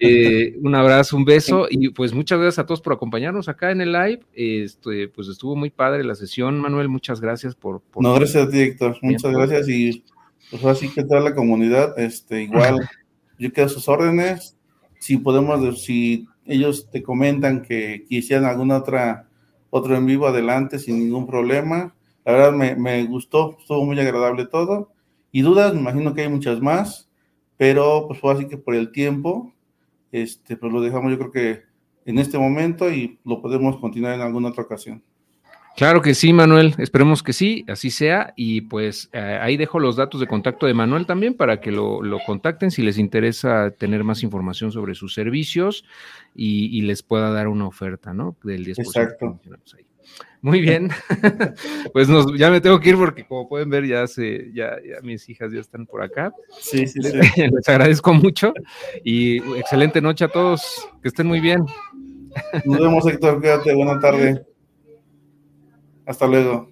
[0.00, 3.80] Eh, un abrazo, un beso y pues muchas gracias a todos por acompañarnos acá en
[3.80, 4.20] el live.
[4.34, 6.88] Este, pues estuvo muy padre la sesión, Manuel.
[6.88, 7.80] Muchas gracias por.
[7.96, 8.96] No, gracias a ti, Héctor.
[9.02, 10.04] Muchas gracias y
[10.50, 12.88] pues así que toda la comunidad, este, igual,
[13.38, 14.56] yo quedo a sus órdenes.
[14.98, 19.29] Si podemos, si ellos te comentan que quisieran alguna otra
[19.70, 21.94] otro en vivo adelante sin ningún problema.
[22.24, 24.92] La verdad me, me, gustó, estuvo muy agradable todo.
[25.32, 27.08] Y dudas, me imagino que hay muchas más,
[27.56, 29.52] pero pues fue así que por el tiempo,
[30.12, 31.62] este, pues lo dejamos yo creo que
[32.04, 35.02] en este momento y lo podemos continuar en alguna otra ocasión.
[35.80, 36.74] Claro que sí, Manuel.
[36.76, 38.34] Esperemos que sí, así sea.
[38.36, 42.02] Y pues eh, ahí dejo los datos de contacto de Manuel también para que lo,
[42.26, 45.86] contacten si les interesa tener más información sobre sus servicios
[46.34, 48.36] y, les pueda dar una oferta, ¿no?
[48.44, 48.78] Del 10%.
[48.78, 49.40] Exacto.
[50.42, 50.90] Muy bien.
[51.94, 55.00] pues nos, ya me tengo que ir porque como pueden ver ya, se, ya, ya
[55.02, 56.30] mis hijas ya están por acá.
[56.60, 57.16] Sí, sí, sí.
[57.36, 58.52] Les agradezco mucho
[59.02, 60.90] y excelente noche a todos.
[61.00, 61.64] Que estén muy bien.
[62.66, 63.40] Nos vemos, Héctor.
[63.40, 63.74] Quédate.
[63.74, 64.44] Buena tarde.
[66.10, 66.68] Hasta luego.